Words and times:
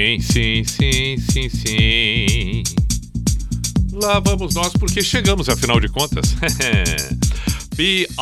Sim, 0.00 0.18
sim, 0.18 0.64
sim, 0.64 1.18
sim, 1.18 1.48
sim. 1.50 2.62
Lá 3.92 4.18
vamos 4.18 4.54
nós 4.54 4.72
porque 4.72 5.02
chegamos, 5.02 5.46
afinal 5.50 5.78
de 5.78 5.90
contas. 5.90 6.34
P-I-J-A-M-A 7.76 8.14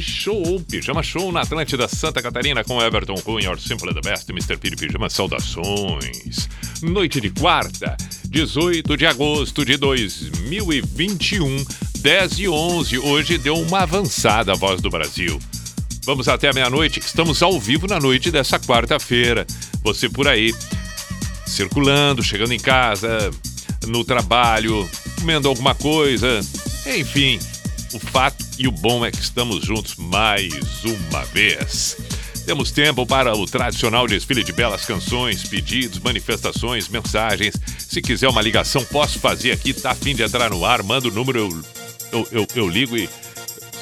Show, 0.00 0.60
Pijama 0.70 1.02
Show 1.02 1.32
na 1.32 1.40
Atlântida 1.40 1.88
Santa 1.88 2.22
Catarina 2.22 2.62
com 2.62 2.80
Everton 2.80 3.16
Cunha, 3.16 3.50
or 3.50 3.58
Simple 3.58 3.92
the 3.94 4.00
Best, 4.00 4.30
Mr. 4.30 4.58
Piri 4.58 4.76
Pijama, 4.76 5.10
saudações. 5.10 6.48
Noite 6.80 7.20
de 7.20 7.30
quarta, 7.30 7.96
18 8.26 8.96
de 8.96 9.06
agosto 9.06 9.64
de 9.64 9.76
2021, 9.76 11.64
10 11.98 12.38
e 12.38 12.48
11. 12.48 12.98
Hoje 13.00 13.38
deu 13.38 13.56
uma 13.56 13.80
avançada 13.80 14.52
a 14.52 14.54
voz 14.54 14.80
do 14.80 14.88
Brasil. 14.88 15.36
Vamos 16.06 16.28
até 16.28 16.52
meia-noite, 16.52 17.00
estamos 17.00 17.42
ao 17.42 17.60
vivo 17.60 17.88
na 17.88 17.98
noite 17.98 18.30
dessa 18.30 18.60
quarta-feira. 18.60 19.44
Você 19.82 20.08
por 20.08 20.28
aí, 20.28 20.54
circulando, 21.44 22.22
chegando 22.22 22.54
em 22.54 22.60
casa, 22.60 23.28
no 23.88 24.04
trabalho, 24.04 24.88
comendo 25.18 25.48
alguma 25.48 25.74
coisa, 25.74 26.38
enfim. 26.96 27.40
O 27.92 27.98
fato 27.98 28.44
e 28.56 28.68
o 28.68 28.70
bom 28.70 29.04
é 29.04 29.10
que 29.10 29.20
estamos 29.20 29.64
juntos 29.64 29.96
mais 29.96 30.54
uma 30.84 31.24
vez. 31.24 31.96
Temos 32.46 32.70
tempo 32.70 33.04
para 33.04 33.36
o 33.36 33.44
tradicional 33.44 34.06
desfile 34.06 34.44
de 34.44 34.52
belas 34.52 34.84
canções, 34.84 35.42
pedidos, 35.42 35.98
manifestações, 35.98 36.88
mensagens. 36.88 37.56
Se 37.80 38.00
quiser 38.00 38.28
uma 38.28 38.42
ligação, 38.42 38.84
posso 38.84 39.18
fazer 39.18 39.50
aqui. 39.50 39.72
Tá 39.72 39.90
afim 39.90 40.14
de 40.14 40.22
entrar 40.22 40.50
no 40.50 40.64
ar? 40.64 40.84
Manda 40.84 41.08
o 41.08 41.10
número, 41.10 41.40
eu, 41.40 41.64
eu, 42.12 42.28
eu, 42.30 42.46
eu 42.54 42.68
ligo 42.68 42.96
e 42.96 43.08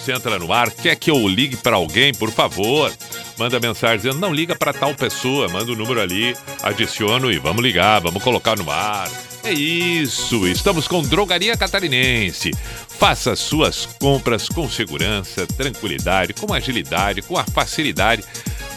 você 0.05 0.13
entra 0.13 0.39
no 0.39 0.53
ar. 0.53 0.71
Quer 0.71 0.95
que 0.97 1.11
eu 1.11 1.27
ligue 1.27 1.57
para 1.57 1.77
alguém, 1.77 2.13
por 2.13 2.31
favor? 2.31 2.93
Manda 3.39 3.59
mensagem 3.59 3.97
dizendo, 3.97 4.19
não 4.19 4.35
liga 4.35 4.55
para 4.55 4.73
tal 4.73 4.95
pessoa. 4.95 5.49
Manda 5.49 5.73
o 5.73 5.77
número 5.77 6.01
ali, 6.01 6.37
adiciono 6.63 7.33
e 7.33 7.39
vamos 7.39 7.63
ligar, 7.63 8.01
vamos 8.01 8.23
colocar 8.23 8.57
no 8.57 8.71
ar. 8.71 9.11
É 9.43 9.53
isso, 9.53 10.47
estamos 10.47 10.89
com 10.89 11.03
Drogaria 11.03 11.57
Catarinense. 11.57 12.51
Faça 12.99 13.37
suas 13.37 13.87
compras 14.01 14.49
com 14.49 14.71
segurança, 14.71 15.47
tranquilidade, 15.47 16.33
com 16.33 16.53
agilidade, 16.53 17.21
com 17.21 17.37
a 17.37 17.45
facilidade, 17.45 18.25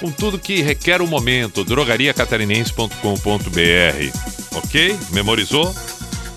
com 0.02 0.12
tudo 0.12 0.40
que 0.40 0.62
requer 0.62 1.02
o 1.02 1.08
momento. 1.08 1.64
drogariacatarinense.com.br. 1.64 4.58
Ok? 4.58 5.00
Memorizou? 5.12 5.74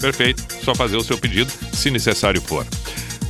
Perfeito, 0.01 0.43
só 0.65 0.75
fazer 0.75 0.97
o 0.97 1.05
seu 1.05 1.19
pedido 1.19 1.53
se 1.73 1.91
necessário 1.91 2.41
for. 2.41 2.67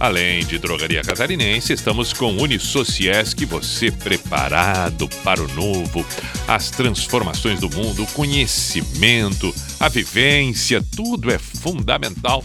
Além 0.00 0.46
de 0.46 0.58
Drogaria 0.58 1.02
Catarinense, 1.02 1.74
estamos 1.74 2.14
com 2.14 2.34
Unisociesc, 2.38 3.44
você 3.44 3.90
preparado 3.90 5.06
para 5.22 5.42
o 5.42 5.48
novo, 5.48 6.06
as 6.48 6.70
transformações 6.70 7.60
do 7.60 7.68
mundo, 7.68 8.04
o 8.04 8.06
conhecimento, 8.06 9.54
a 9.78 9.90
vivência, 9.90 10.82
tudo 10.96 11.30
é 11.30 11.38
fundamental. 11.38 12.42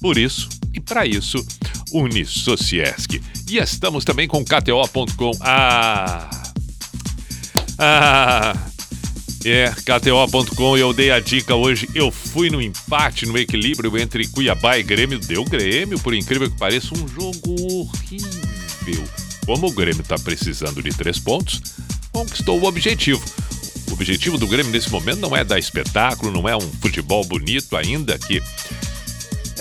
Por 0.00 0.16
isso 0.16 0.48
e 0.72 0.78
para 0.78 1.04
isso, 1.04 1.44
Unisociesc. 1.92 3.20
E 3.50 3.58
estamos 3.58 4.04
também 4.04 4.28
com 4.28 4.44
KTO.com. 4.44 5.32
Ah! 5.40 6.30
Ah! 7.80 8.75
É, 9.48 9.70
KTO.com, 9.70 10.76
eu 10.76 10.92
dei 10.92 11.12
a 11.12 11.20
dica 11.20 11.54
hoje. 11.54 11.88
Eu 11.94 12.10
fui 12.10 12.50
no 12.50 12.60
empate, 12.60 13.26
no 13.26 13.38
equilíbrio 13.38 13.96
entre 13.96 14.26
Cuiabá 14.26 14.76
e 14.76 14.82
Grêmio. 14.82 15.20
Deu 15.20 15.44
Grêmio, 15.44 16.00
por 16.00 16.12
incrível 16.12 16.50
que 16.50 16.58
pareça, 16.58 16.88
um 16.92 17.06
jogo 17.06 17.54
horrível. 17.70 19.04
Como 19.46 19.68
o 19.68 19.70
Grêmio 19.70 20.00
está 20.00 20.18
precisando 20.18 20.82
de 20.82 20.90
três 20.90 21.20
pontos, 21.20 21.62
conquistou 22.10 22.60
o 22.60 22.64
objetivo. 22.64 23.22
O 23.88 23.92
objetivo 23.92 24.36
do 24.36 24.48
Grêmio 24.48 24.72
nesse 24.72 24.90
momento 24.90 25.20
não 25.20 25.36
é 25.36 25.44
dar 25.44 25.60
espetáculo, 25.60 26.32
não 26.32 26.48
é 26.48 26.56
um 26.56 26.68
futebol 26.82 27.24
bonito 27.24 27.76
ainda 27.76 28.18
que 28.18 28.42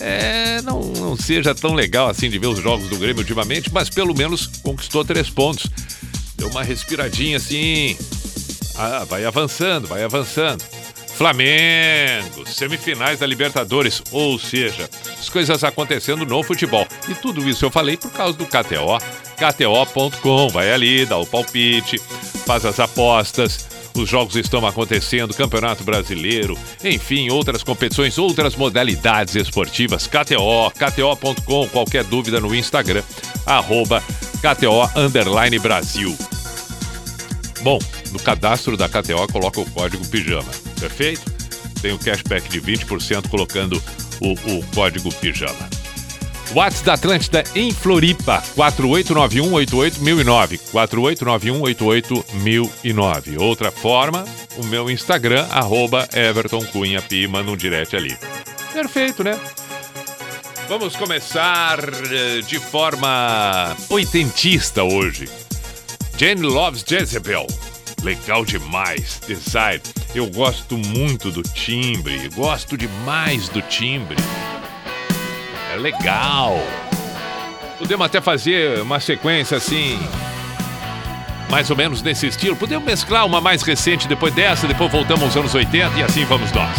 é, 0.01 0.63
não, 0.63 0.81
não 0.81 1.15
seja 1.15 1.53
tão 1.53 1.75
legal 1.75 2.09
assim 2.09 2.27
de 2.27 2.39
ver 2.39 2.47
os 2.47 2.59
jogos 2.59 2.89
do 2.89 2.97
Grêmio 2.97 3.19
ultimamente, 3.19 3.71
mas 3.71 3.87
pelo 3.87 4.15
menos 4.15 4.47
conquistou 4.63 5.05
três 5.05 5.29
pontos. 5.29 5.67
Deu 6.35 6.49
uma 6.49 6.63
respiradinha 6.63 7.37
assim, 7.37 7.95
ah, 8.77 9.05
vai 9.05 9.25
avançando, 9.25 9.87
vai 9.87 10.03
avançando. 10.03 10.63
Flamengo, 11.15 12.45
semifinais 12.45 13.19
da 13.19 13.25
Libertadores, 13.25 14.01
ou 14.11 14.37
seja, 14.37 14.89
as 15.17 15.29
coisas 15.29 15.63
acontecendo 15.63 16.25
no 16.25 16.43
futebol. 16.43 16.85
E 17.07 17.15
tudo 17.15 17.47
isso 17.47 17.63
eu 17.63 17.71
falei 17.71 17.95
por 17.95 18.11
causa 18.11 18.37
do 18.37 18.45
KTO, 18.45 18.97
KTO.com. 19.37 20.49
Vai 20.49 20.73
ali, 20.73 21.05
dá 21.05 21.17
o 21.17 21.25
palpite, 21.25 21.99
faz 22.45 22.65
as 22.65 22.81
apostas. 22.81 23.65
Os 23.95 24.09
jogos 24.09 24.35
estão 24.35 24.67
acontecendo, 24.67 25.33
Campeonato 25.33 25.85
Brasileiro, 25.85 26.57
enfim, 26.83 27.29
outras 27.29 27.63
competições, 27.63 28.17
outras 28.17 28.53
modalidades 28.53 29.35
esportivas. 29.35 30.05
KTO, 30.05 30.69
KTO.com. 30.71 31.69
Qualquer 31.69 32.03
dúvida 32.03 32.41
no 32.41 32.53
Instagram, 32.53 33.03
arroba 33.45 34.03
KTO 34.41 34.83
Brasil. 35.61 36.13
Bom, 37.61 37.79
no 38.15 38.19
cadastro 38.19 38.75
da 38.77 38.87
KTO 38.87 39.27
coloca 39.31 39.59
o 39.59 39.69
código 39.71 40.07
PIJAMA, 40.07 40.49
perfeito? 40.79 41.23
Tem 41.81 41.91
o 41.91 41.99
cashback 41.99 42.47
de 42.47 42.61
20% 42.61 43.27
colocando 43.27 43.83
o, 44.21 44.31
o 44.31 44.63
código 44.73 45.13
PIJAMA. 45.15 45.69
WhatsApp 46.53 46.85
da 46.85 46.93
Atlântida 46.93 47.43
em 47.53 47.73
Floripa, 47.73 48.41
4891881009. 48.55 50.61
4891881009. 50.71 53.37
Outra 53.37 53.69
forma, 53.69 54.23
o 54.55 54.63
meu 54.67 54.89
Instagram, 54.89 55.45
arroba 55.51 56.07
Everton 56.13 56.63
Cunha 56.67 57.01
Pi, 57.01 57.27
manda 57.27 57.51
um 57.51 57.57
direct 57.57 57.93
ali. 57.95 58.17
Perfeito, 58.71 59.25
né? 59.25 59.37
Vamos 60.69 60.95
começar 60.95 61.79
eh, 61.79 62.39
de 62.47 62.59
forma 62.59 63.75
oitentista 63.89 64.83
hoje. 64.83 65.27
Jane 66.17 66.43
Loves 66.43 66.85
Jezebel. 66.87 67.45
Legal 68.05 68.45
demais. 68.45 69.19
Design. 69.25 69.81
Eu 70.13 70.27
gosto 70.27 70.77
muito 70.77 71.31
do 71.31 71.41
timbre. 71.41 72.29
Gosto 72.35 72.77
demais 72.77 73.49
do 73.49 73.63
timbre. 73.63 74.15
É 75.73 75.75
legal. 75.75 76.55
Podemos 77.79 78.05
até 78.05 78.21
fazer 78.21 78.79
uma 78.79 78.99
sequência 78.99 79.57
assim. 79.57 79.99
Mais 81.49 81.71
ou 81.71 81.75
menos 81.75 82.03
nesse 82.03 82.27
estilo. 82.27 82.55
Podemos 82.55 82.85
mesclar 82.85 83.25
uma 83.25 83.41
mais 83.41 83.63
recente 83.63 84.07
depois 84.07 84.31
dessa, 84.35 84.67
depois 84.67 84.91
voltamos 84.91 85.23
aos 85.23 85.35
anos 85.35 85.55
80 85.55 85.97
e 85.97 86.03
assim 86.03 86.25
vamos 86.25 86.51
nós. 86.51 86.77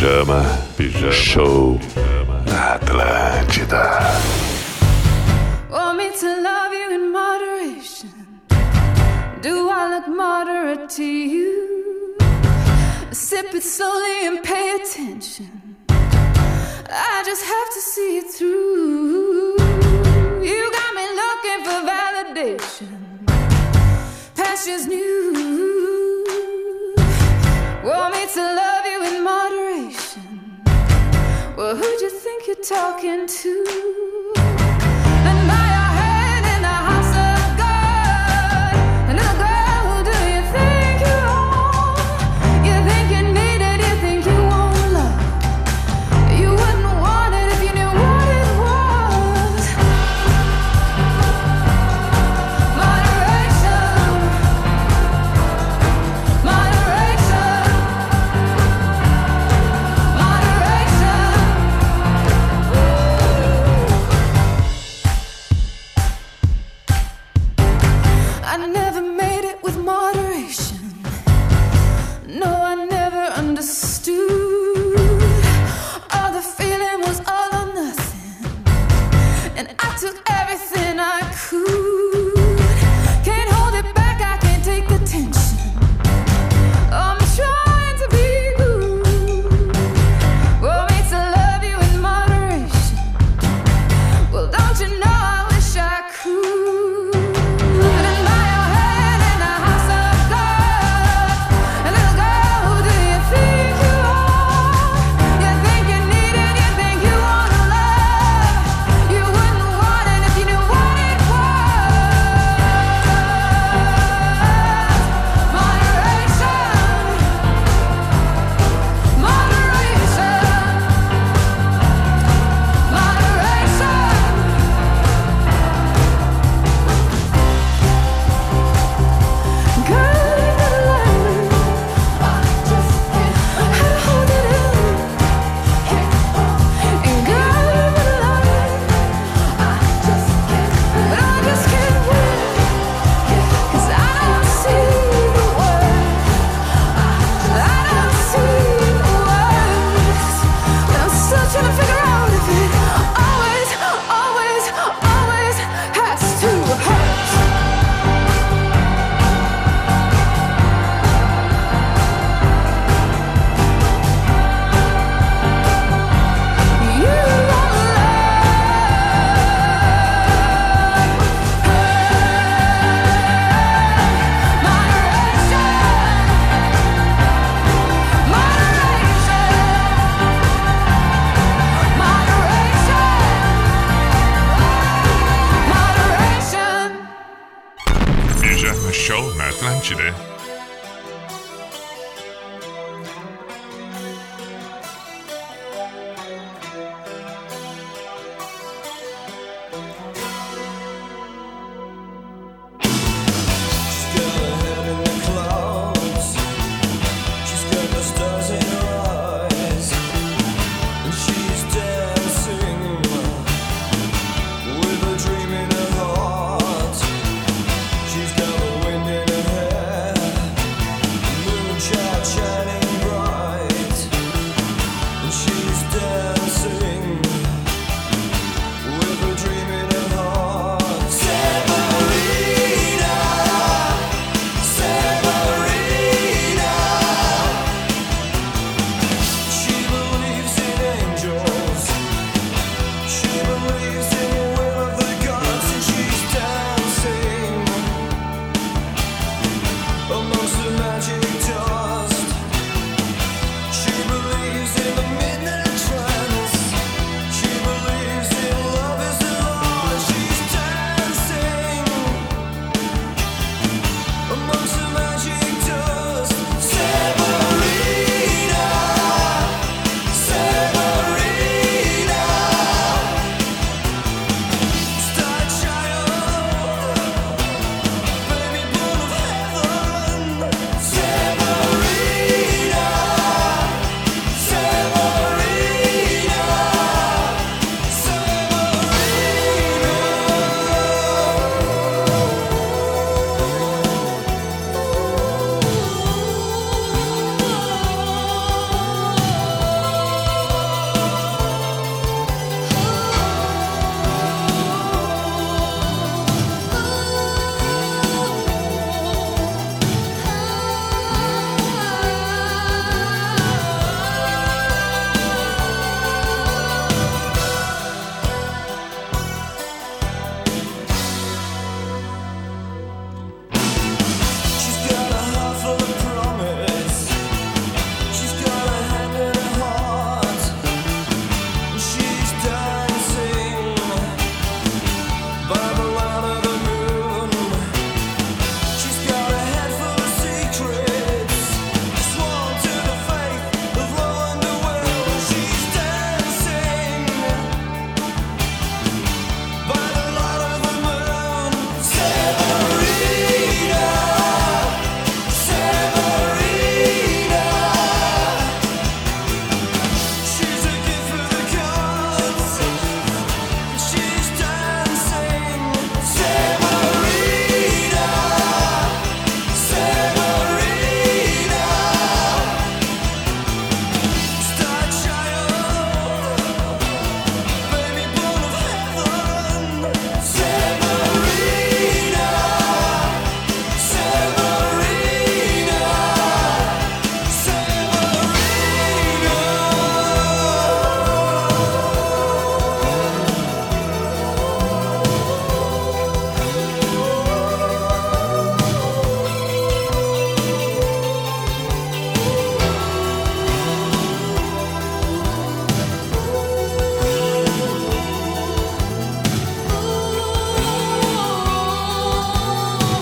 Pijama, 0.00 0.42
pijama, 0.78 1.12
show 1.12 1.78
pijama. 1.78 2.42
na 2.46 2.74
Atlântida. 2.74 3.84
Want 5.70 5.98
me 5.98 6.10
to 6.20 6.40
love 6.40 6.72
you 6.72 6.94
in 6.94 7.12
moderation? 7.12 8.40
Do 9.42 9.68
I 9.68 9.90
look 9.94 10.08
moderate 10.08 10.88
to 10.96 11.04
you? 11.04 12.16
Sip 13.12 13.54
it 13.54 13.62
slowly 13.62 14.26
and 14.26 14.42
pay 14.42 14.76
attention. 14.80 15.76
I 16.88 17.22
just 17.26 17.44
have 17.44 17.68
to 17.76 17.80
see 17.92 18.18
it 18.20 18.28
through. 18.36 19.58
You 20.48 20.60
got 20.78 20.90
me 20.98 21.06
looking 21.22 21.60
for 21.66 21.78
validation. 21.92 22.96
Pastures 24.34 24.86
new. 24.86 25.60
Want 27.84 28.14
me 28.14 28.26
to 28.34 28.40
love 28.40 28.86
you 28.86 29.04
in 29.04 29.24
moderation? 29.24 29.49
Well, 31.60 31.76
who'd 31.76 32.00
you 32.00 32.08
think 32.08 32.46
you're 32.46 32.56
talking 32.56 33.26
to? 33.26 34.39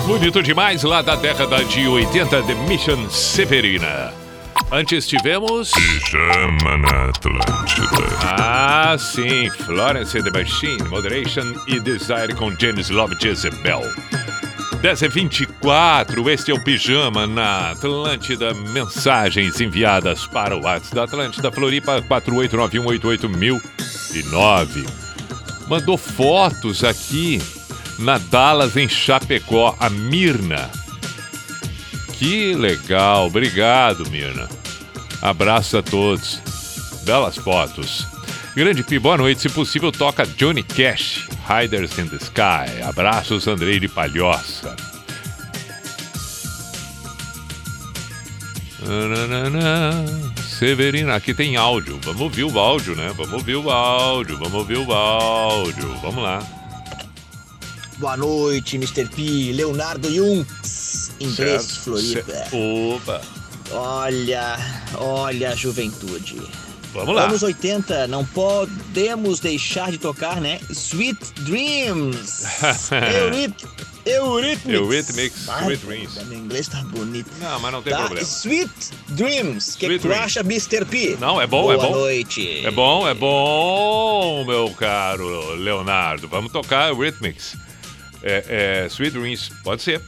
Bonito 0.09 0.41
demais 0.41 0.81
lá 0.81 1.03
da 1.03 1.15
década 1.15 1.63
de 1.63 1.87
80, 1.87 2.41
The 2.41 2.55
Mission 2.67 3.07
Severina. 3.11 4.11
Antes 4.71 5.07
tivemos. 5.07 5.71
Pijama 5.71 6.77
na 6.77 7.09
Atlântida. 7.09 8.17
Ah, 8.23 8.97
sim, 8.97 9.51
Florence 9.51 10.17
and 10.17 10.23
the 10.23 10.31
Machine, 10.31 10.81
Moderation 10.89 11.53
e 11.67 11.79
Desire 11.79 12.33
com 12.35 12.49
James 12.59 12.89
Love 12.89 13.17
Jezebel. 13.21 13.83
10 14.81 15.01
e 15.03 15.07
24 15.09 16.27
este 16.27 16.49
é 16.49 16.55
o 16.55 16.63
Pijama 16.63 17.27
na 17.27 17.69
Atlântida. 17.69 18.55
Mensagens 18.55 19.61
enviadas 19.61 20.25
para 20.25 20.57
o 20.57 20.63
WhatsApp 20.63 20.95
da 20.95 21.03
Atlântida 21.03 21.51
Floripa 21.51 22.01
489188009. 22.01 24.89
Mandou 25.67 25.99
fotos 25.99 26.83
aqui 26.83 27.39
na 27.99 28.17
Dallas, 28.17 28.75
em 28.77 28.87
Chapecó, 28.87 29.75
a 29.79 29.89
Mirna. 29.89 30.69
Que 32.13 32.55
legal, 32.55 33.27
obrigado, 33.27 34.09
Mirna. 34.09 34.47
Abraço 35.21 35.77
a 35.77 35.83
todos. 35.83 36.41
Belas 37.03 37.37
fotos. 37.37 38.07
Grande 38.55 38.83
Pi, 38.83 38.99
boa 38.99 39.17
noite. 39.17 39.41
Se 39.41 39.49
possível, 39.49 39.91
toca 39.91 40.25
Johnny 40.25 40.63
Cash, 40.63 41.27
Riders 41.47 41.97
in 41.97 42.07
the 42.07 42.17
Sky. 42.17 42.81
Abraços, 42.83 43.47
Andrei 43.47 43.79
de 43.79 43.87
Palhoça. 43.87 44.75
Severina, 50.41 51.15
aqui 51.15 51.33
tem 51.33 51.57
áudio. 51.57 51.99
Vamos 52.03 52.21
ouvir 52.21 52.43
o 52.43 52.59
áudio, 52.59 52.95
né? 52.95 53.13
Vamos 53.15 53.33
ouvir 53.33 53.55
o 53.55 53.69
áudio, 53.69 54.37
vamos 54.37 54.53
ouvir 54.53 54.77
o 54.77 54.91
áudio. 54.91 55.95
Vamos 56.01 56.23
lá. 56.23 56.58
Boa 57.99 58.15
noite, 58.15 58.77
Mr. 58.77 59.07
P. 59.09 59.51
Leonardo 59.53 60.09
Jung, 60.13 60.45
inglês 61.19 61.63
Certo. 61.63 61.79
Floripa. 61.83 62.33
Ce- 62.49 62.55
Opa, 62.55 63.21
Olha, 63.71 64.57
olha 64.95 65.49
a 65.51 65.55
juventude. 65.55 66.41
vamos 66.93 67.13
lá. 67.13 67.25
Anos 67.25 67.43
80, 67.43 68.07
não 68.07 68.23
podemos 68.25 69.39
deixar 69.41 69.91
de 69.91 69.97
tocar, 69.97 70.39
né? 70.39 70.59
Sweet 70.71 71.19
Dreams. 71.41 72.45
Euryth- 72.91 73.67
Eurythmics. 74.05 74.65
Eurythmics, 74.73 75.49
Ai, 75.49 75.65
Sweet 75.65 75.85
Dreams. 75.85 76.25
Meu 76.25 76.39
inglês 76.39 76.67
tá 76.69 76.81
bonito. 76.83 77.29
Não, 77.39 77.59
mas 77.59 77.71
não 77.73 77.81
tem 77.83 77.91
Tá? 77.93 77.99
problema. 77.99 78.25
Sweet 78.25 78.71
Dreams. 79.09 79.75
Que, 79.75 79.85
Sweet 79.85 79.93
que 79.95 79.99
tu 79.99 80.07
Dreams. 80.07 80.23
acha, 80.25 80.39
Mr. 80.39 80.85
P? 80.85 81.17
Não, 81.19 81.39
é 81.39 81.45
bom, 81.45 81.63
Boa 81.63 81.73
é 81.73 81.77
bom. 81.77 81.91
noite. 81.91 82.65
É 82.65 82.71
bom, 82.71 83.07
é 83.07 83.13
bom, 83.13 84.45
meu 84.45 84.69
caro 84.71 85.53
Leonardo. 85.55 86.27
Vamos 86.29 86.51
tocar 86.51 86.93
Rhythmics. 86.93 87.55
É, 88.23 88.83
é, 88.83 88.87
Sweet 88.87 89.17
Dreams, 89.17 89.51
pode 89.63 89.81
ser. 89.81 90.01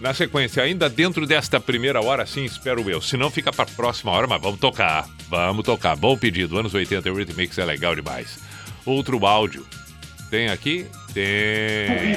Na 0.00 0.12
sequência, 0.12 0.62
ainda 0.62 0.88
dentro 0.88 1.24
desta 1.26 1.60
primeira 1.60 2.00
hora, 2.02 2.26
sim, 2.26 2.44
espero 2.44 2.88
eu. 2.90 3.00
Se 3.00 3.16
não, 3.16 3.30
fica 3.30 3.52
pra 3.52 3.64
próxima 3.64 4.10
hora, 4.12 4.26
mas 4.26 4.42
vamos 4.42 4.58
tocar. 4.58 5.06
Vamos 5.28 5.64
tocar. 5.64 5.96
Bom 5.96 6.16
pedido. 6.16 6.58
Anos 6.58 6.74
80, 6.74 7.10
Rhythmics 7.12 7.58
é 7.58 7.64
legal 7.64 7.94
demais. 7.94 8.38
Outro 8.84 9.24
áudio. 9.24 9.64
Tem 10.30 10.48
aqui? 10.48 10.86
Tem. 11.14 12.16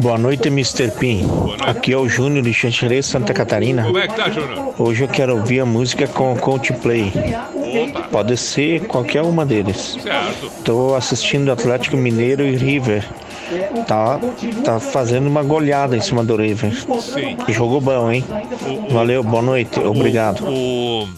Boa 0.00 0.18
noite, 0.18 0.48
Mr. 0.48 0.90
Pim. 0.98 1.22
noite. 1.22 1.62
Aqui 1.64 1.92
é 1.92 1.96
o 1.96 2.08
Júnior 2.08 2.42
de 2.42 2.52
Xanxerê, 2.52 3.00
Santa 3.02 3.32
Catarina. 3.32 3.84
Como 3.84 3.98
é 3.98 4.08
que 4.08 4.14
tá, 4.16 4.28
Júnior? 4.28 4.74
Hoje 4.76 5.04
eu 5.04 5.08
quero 5.08 5.36
ouvir 5.36 5.60
a 5.60 5.66
música 5.66 6.08
com 6.08 6.36
Coldplay. 6.36 7.12
Opa, 7.54 8.02
Pode 8.08 8.36
ser 8.36 8.80
qualquer 8.86 9.22
uma 9.22 9.46
deles. 9.46 9.96
certo. 10.02 10.50
Tô 10.64 10.94
assistindo 10.96 11.52
Atlético 11.52 11.96
Mineiro 11.96 12.42
e 12.44 12.56
River. 12.56 13.04
Tá, 13.86 14.18
tá 14.64 14.80
fazendo 14.80 15.26
uma 15.28 15.42
goleada 15.42 15.96
em 15.96 16.00
cima 16.00 16.24
do 16.24 16.36
River. 16.36 16.72
Sim. 17.00 17.36
Jogo 17.52 17.80
bom, 17.80 18.10
hein? 18.10 18.24
Valeu, 18.90 19.22
boa 19.22 19.42
noite, 19.42 19.78
obrigado. 19.80 20.44
O, 20.48 21.08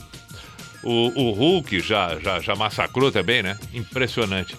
o, 0.83 1.23
o 1.23 1.31
Hulk 1.33 1.81
já, 1.81 2.19
já, 2.19 2.41
já 2.41 2.55
massacrou 2.55 3.11
também, 3.11 3.43
né? 3.43 3.57
Impressionante. 3.73 4.55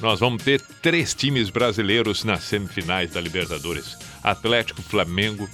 Nós 0.00 0.20
vamos 0.20 0.42
ter 0.42 0.60
três 0.82 1.14
times 1.14 1.48
brasileiros 1.50 2.24
nas 2.24 2.42
semifinais 2.44 3.10
da 3.12 3.20
Libertadores: 3.20 3.96
Atlético, 4.22 4.82
Flamengo 4.82 5.48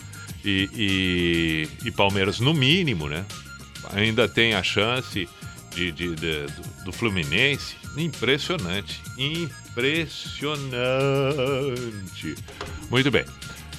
e, 0.44 1.68
e, 1.82 1.86
e 1.88 1.90
Palmeiras, 1.92 2.40
no 2.40 2.52
mínimo, 2.54 3.06
né? 3.08 3.24
Ainda 3.92 4.28
tem 4.28 4.54
a 4.54 4.62
chance 4.62 5.28
de, 5.74 5.92
de- 5.92 6.14
de- 6.14 6.46
do, 6.46 6.84
do 6.86 6.92
Fluminense. 6.92 7.76
Impressionante. 7.96 9.00
Impressionante. 9.18 9.59
Muito 12.90 13.10
bem. 13.10 13.24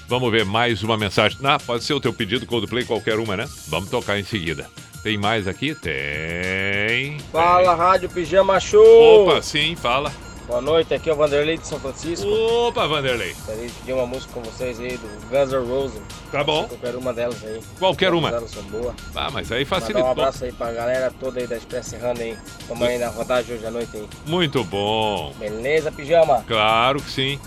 Vamos 0.08 0.32
ver 0.32 0.44
mais 0.46 0.84
uma 0.84 0.98
mensagem. 0.98 1.38
Ah, 1.44 1.58
pode 1.58 1.84
ser 1.84 1.94
o 1.94 2.00
teu 2.00 2.14
pedido 2.14 2.46
Coldplay, 2.46 2.84
qualquer 2.84 3.18
uma, 3.18 3.38
né? 3.38 3.48
Vamos 3.68 3.90
tocar 3.90 4.20
em 4.20 4.24
seguida. 4.24 4.70
Tem 5.04 5.18
mais 5.18 5.48
aqui? 5.48 5.74
Tem. 5.74 7.18
Fala, 7.32 7.74
Rádio 7.74 8.10
Pijama 8.10 8.60
Show! 8.60 9.24
Opa, 9.24 9.42
sim, 9.42 9.76
fala. 9.76 10.12
Boa 10.52 10.60
noite, 10.60 10.94
aqui 10.94 11.10
é 11.10 11.14
o 11.14 11.16
Vanderlei 11.16 11.58
de 11.58 11.66
São 11.66 11.80
Francisco. 11.80 12.28
Opa, 12.28 12.86
Vanderlei. 12.86 13.32
Gostaria 13.32 13.68
de 13.68 13.72
pedir 13.72 13.94
uma 13.94 14.06
música 14.06 14.34
com 14.34 14.42
vocês 14.42 14.78
aí 14.82 14.98
do 14.98 15.08
Guns 15.30 15.50
N' 15.50 15.66
Roses. 15.66 16.02
Tá 16.30 16.44
bom. 16.44 16.68
Qualquer 16.68 16.96
uma 16.98 17.14
delas 17.14 17.42
aí. 17.46 17.62
Qualquer 17.80 18.14
uma. 18.14 18.28
Elas 18.28 18.52
são 18.52 18.64
boas. 18.64 18.94
Ah, 19.16 19.30
mas 19.32 19.50
aí 19.50 19.66
Mandar 19.66 20.04
um 20.04 20.12
abraço 20.12 20.44
aí 20.44 20.52
pra 20.52 20.74
galera 20.74 21.10
toda 21.18 21.40
aí 21.40 21.48
da 21.48 21.56
Express 21.56 21.86
Serrana 21.86 22.20
aí. 22.20 22.38
Tamo 22.68 22.84
aí 22.84 22.98
na 22.98 23.08
rodagem 23.08 23.56
hoje 23.56 23.66
à 23.66 23.72
noite 23.72 23.96
aí. 23.96 24.06
Muito 24.26 24.62
bom. 24.66 25.34
Beleza, 25.40 25.90
Pijama? 25.90 26.44
Claro 26.46 27.02
que 27.02 27.10
sim. 27.10 27.40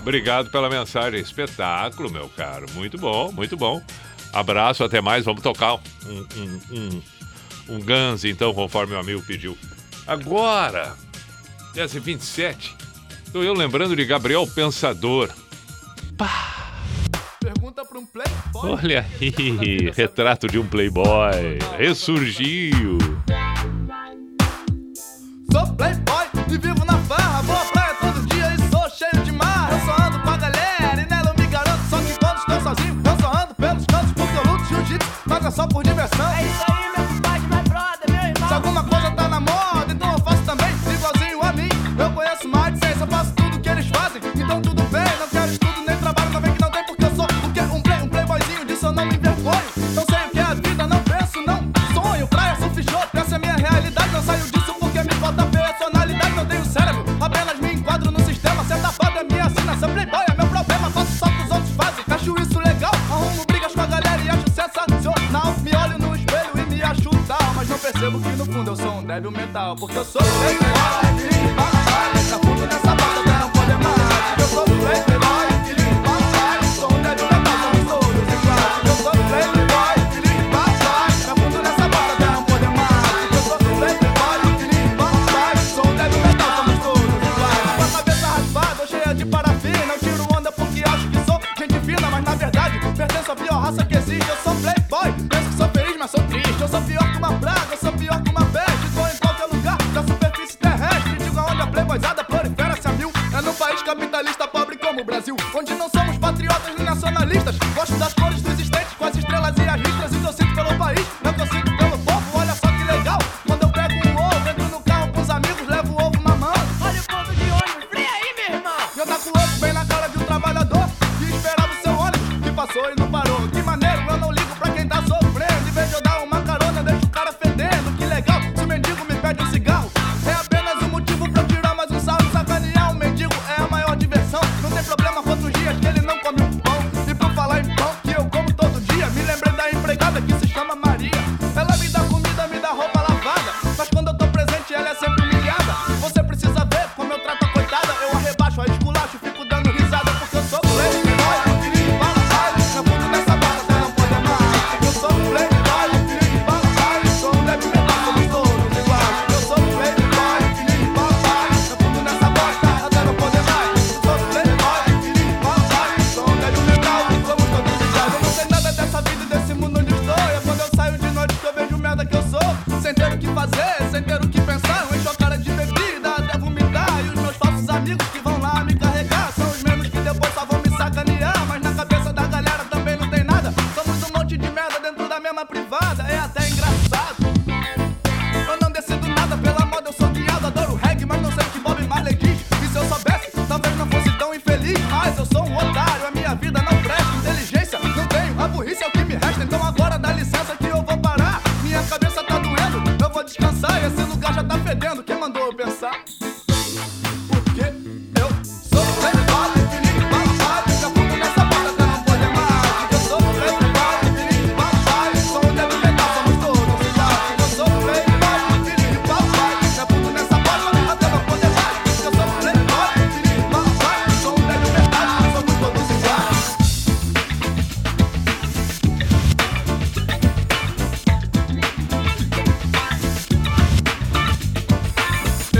Obrigado 0.00 0.50
pela 0.50 0.68
mensagem. 0.68 1.20
Espetáculo, 1.20 2.10
meu 2.10 2.28
caro. 2.30 2.66
Muito 2.74 2.98
bom, 2.98 3.30
muito 3.30 3.56
bom. 3.56 3.80
Abraço, 4.32 4.82
até 4.82 5.00
mais. 5.00 5.24
Vamos 5.24 5.42
tocar 5.42 5.74
um, 5.74 5.80
um, 6.36 6.60
um, 6.72 7.02
um 7.76 7.80
Guns, 7.80 8.24
então, 8.24 8.52
conforme 8.52 8.96
o 8.96 8.98
amigo 8.98 9.22
pediu. 9.22 9.56
Agora, 10.08 10.96
10h27, 11.74 12.74
estou 13.24 13.42
eu 13.42 13.54
lembrando 13.54 13.94
de 13.94 14.04
Gabriel 14.04 14.46
Pensador. 14.46 15.30
Pergunta 17.40 17.84
pra 17.84 17.98
um 17.98 18.06
playboy. 18.06 18.70
Olha 18.70 19.06
aí, 19.20 19.90
retrato 19.94 20.46
de 20.46 20.58
um 20.58 20.66
playboy. 20.66 21.58
Ressurgiu. 21.78 22.98
Sou 25.50 25.66
playboy 25.74 26.17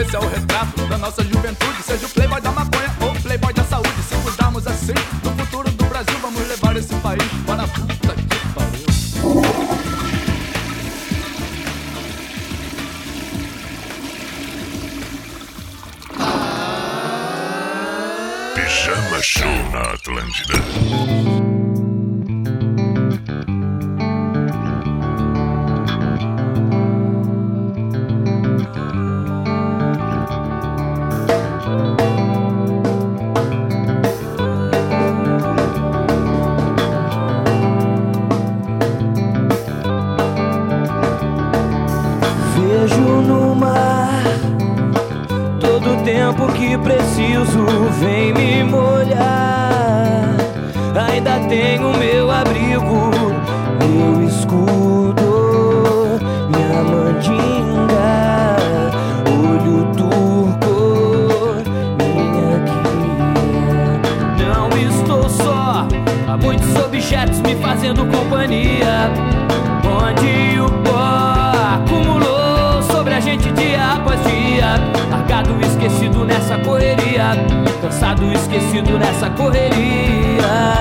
Esse 0.09 0.17
é 0.17 0.21
o 0.21 0.27
retrato 0.27 0.87
da 0.87 0.97
nossa 0.97 1.23
juventude. 1.23 1.83
Seja 1.83 2.07
o 2.07 2.09
playboy 2.09 2.41
da 2.41 2.51
maconha 2.51 2.91
ou 3.03 3.15
playboy 3.21 3.53
da 3.53 3.63
saúde. 3.65 4.03
Se 4.09 4.15
mudarmos 4.17 4.67
assim, 4.67 4.95
no 5.23 5.37
futuro 5.37 5.71
do 5.71 5.85
Brasil, 5.85 6.19
vamos 6.23 6.49
levar 6.49 6.75
esse 6.79 6.95
país 6.95 7.23
para 7.47 7.65
a 7.65 7.69
puta 7.69 8.15
que 8.15 8.39
pariu. 8.55 8.87
Pijama 18.55 19.23
Show 19.23 19.71
na 19.73 19.93
Atlântida. 19.93 21.48
preciso, 47.19 47.67
vem 48.01 48.33
me 48.33 48.48
esquecido 78.33 78.99
nessa 78.99 79.31
correria. 79.31 80.78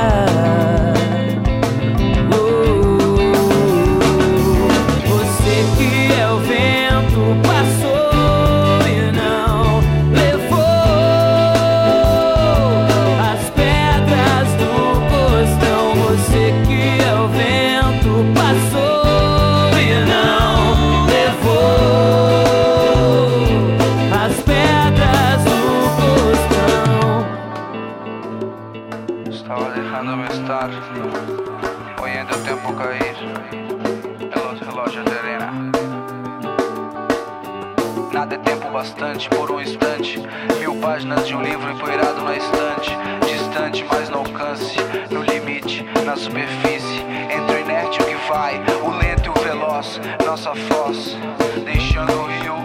estante, 42.38 42.95
distante, 43.26 43.86
mas 43.89 44.10
no 44.10 44.19
alcance, 44.19 44.76
no 45.10 45.23
limite, 45.23 45.84
na 46.06 46.15
superfície, 46.15 47.04
entre 47.32 47.56
o 47.56 47.60
inerte 47.60 48.00
e 48.00 48.04
o 48.04 48.06
que 48.06 48.30
vai, 48.30 48.63
o 48.84 48.91
lento 48.91 49.26
e 49.26 49.30
o 49.30 49.43
veloz, 49.43 50.00
nossa 50.26 50.54
foz, 50.54 51.17
deixando 51.65 52.13
o 52.13 52.26
rio, 52.26 52.56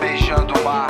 beijando 0.00 0.54
o 0.54 0.64
mar. 0.64 0.89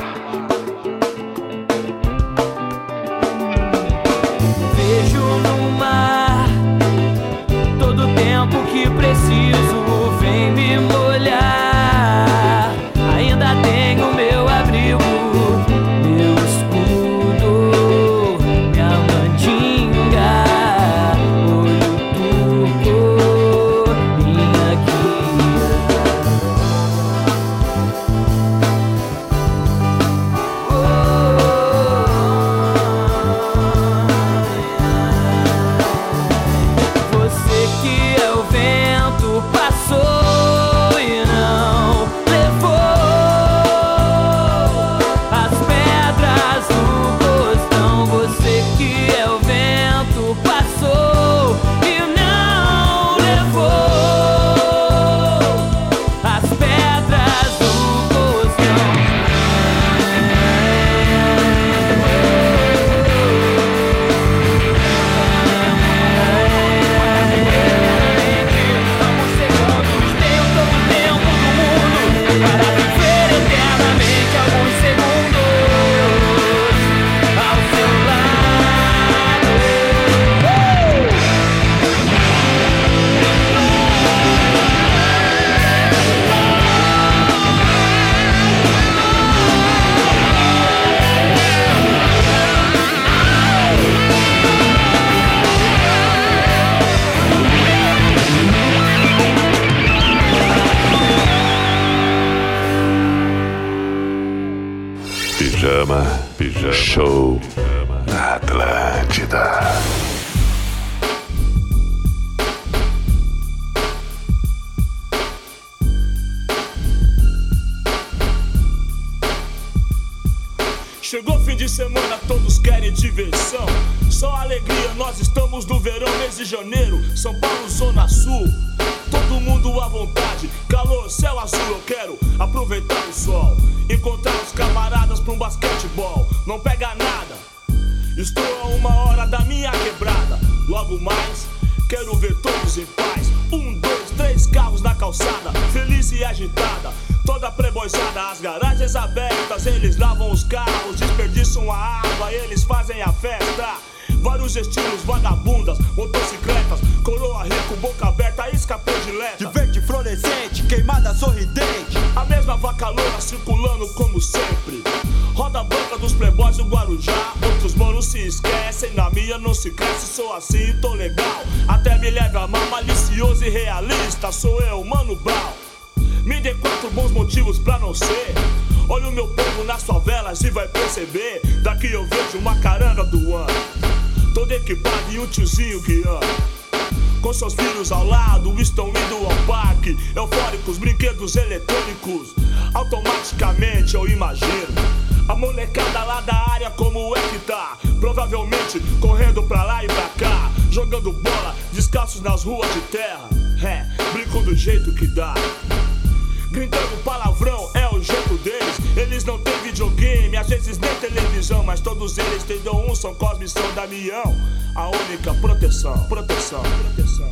Damião. 214.01 214.35
A 214.75 214.89
única 214.89 215.35
proteção, 215.35 216.07
proteção, 216.07 216.63
proteção. 216.63 217.31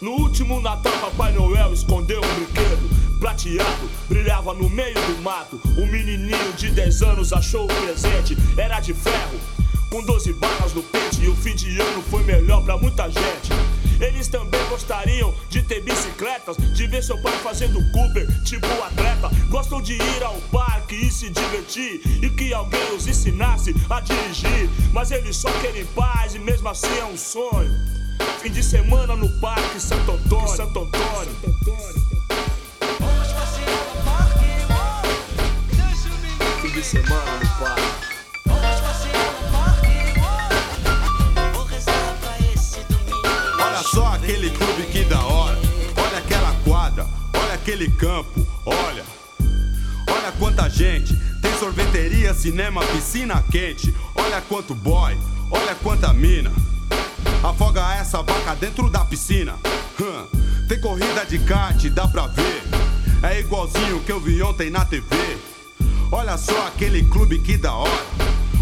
No 0.00 0.12
último 0.12 0.60
Natal, 0.60 0.92
Papai 1.00 1.32
Noel 1.32 1.72
escondeu 1.72 2.20
um 2.20 2.34
brinquedo 2.34 3.18
prateado, 3.18 3.90
brilhava 4.08 4.54
no 4.54 4.68
meio 4.70 4.94
do 4.94 5.22
mato. 5.22 5.60
Um 5.76 5.86
menininho 5.86 6.52
de 6.56 6.70
10 6.70 7.02
anos 7.02 7.32
achou 7.32 7.64
o 7.64 7.66
presente, 7.66 8.36
era 8.56 8.78
de 8.78 8.94
ferro, 8.94 9.40
com 9.90 10.04
12 10.04 10.32
balas 10.34 10.72
no 10.74 10.82
pente. 10.82 11.22
E 11.22 11.28
o 11.28 11.34
fim 11.34 11.56
de 11.56 11.80
ano 11.80 12.02
foi 12.02 12.22
melhor 12.22 12.62
pra 12.62 12.76
muita 12.76 13.10
gente. 13.10 13.50
Eles 14.00 14.28
também 14.28 14.60
gostariam 14.68 15.34
de 15.48 15.62
ter 15.62 15.80
bicicletas, 15.80 16.56
de 16.56 16.86
ver 16.86 17.02
seu 17.02 17.16
pai 17.22 17.32
fazendo 17.38 17.80
Cooper, 17.92 18.28
tipo 18.44 18.66
atleta. 18.84 19.30
Gostam 19.48 19.80
de 19.80 19.94
ir 19.94 20.22
ao 20.22 20.34
parque 20.52 20.94
e 20.94 21.10
se 21.10 21.30
divertir, 21.30 22.02
alguém 22.56 22.94
os 22.94 23.06
ensinasse 23.06 23.74
a 23.88 24.00
dirigir. 24.00 24.68
Mas 24.92 25.10
eles 25.10 25.36
só 25.36 25.50
querem 25.60 25.84
paz 25.86 26.34
e 26.34 26.38
mesmo 26.38 26.68
assim 26.68 26.98
é 26.98 27.04
um 27.04 27.16
sonho. 27.16 27.70
Fim 28.40 28.50
de 28.50 28.62
semana 28.62 29.14
no 29.14 29.28
parque 29.40 29.80
Santo 29.80 30.12
Antônio, 30.12 30.48
Santo 30.48 30.80
Antônio. 30.80 31.36
Cinema, 52.46 52.80
piscina 52.86 53.42
quente. 53.50 53.92
Olha 54.14 54.40
quanto 54.40 54.72
boy, 54.72 55.16
olha 55.50 55.74
quanta 55.82 56.12
mina. 56.12 56.52
Afoga 57.42 57.94
essa 57.96 58.22
vaca 58.22 58.54
dentro 58.54 58.88
da 58.88 59.04
piscina. 59.04 59.56
Hum, 60.00 60.26
Tem 60.68 60.80
corrida 60.80 61.24
de 61.26 61.40
kart, 61.40 61.84
dá 61.90 62.06
pra 62.06 62.28
ver. 62.28 62.62
É 63.24 63.40
igualzinho 63.40 63.98
que 64.00 64.12
eu 64.12 64.20
vi 64.20 64.40
ontem 64.42 64.70
na 64.70 64.84
TV. 64.84 65.04
Olha 66.12 66.38
só 66.38 66.68
aquele 66.68 67.02
clube 67.04 67.40
que 67.40 67.56
da 67.56 67.72
hora. 67.74 68.06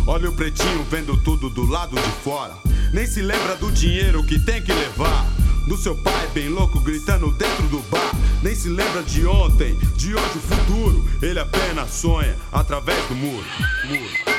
Olha 0.06 0.30
o 0.30 0.32
pretinho 0.32 0.82
vendo 0.90 1.14
tudo 1.18 1.50
do 1.50 1.66
lado 1.66 1.94
de 1.94 2.10
fora. 2.22 2.54
Nem 2.90 3.06
se 3.06 3.20
lembra 3.20 3.54
do 3.56 3.70
dinheiro 3.70 4.24
que 4.24 4.38
tem 4.38 4.62
que 4.62 4.72
levar. 4.72 5.26
Do 5.66 5.78
seu 5.78 5.96
pai 5.96 6.26
bem 6.34 6.48
louco 6.48 6.78
gritando 6.80 7.30
dentro 7.32 7.66
do 7.68 7.78
bar. 7.90 8.12
Nem 8.42 8.54
se 8.54 8.68
lembra 8.68 9.02
de 9.02 9.26
ontem, 9.26 9.74
de 9.96 10.14
hoje 10.14 10.36
o 10.36 10.40
futuro. 10.40 11.08
Ele 11.22 11.40
apenas 11.40 11.90
sonha 11.90 12.36
através 12.52 13.02
do 13.08 13.14
muro. 13.14 13.46
muro. 13.86 14.34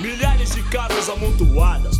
Milhares 0.00 0.54
de 0.54 0.62
casas 0.62 1.10
amontoadas, 1.10 1.99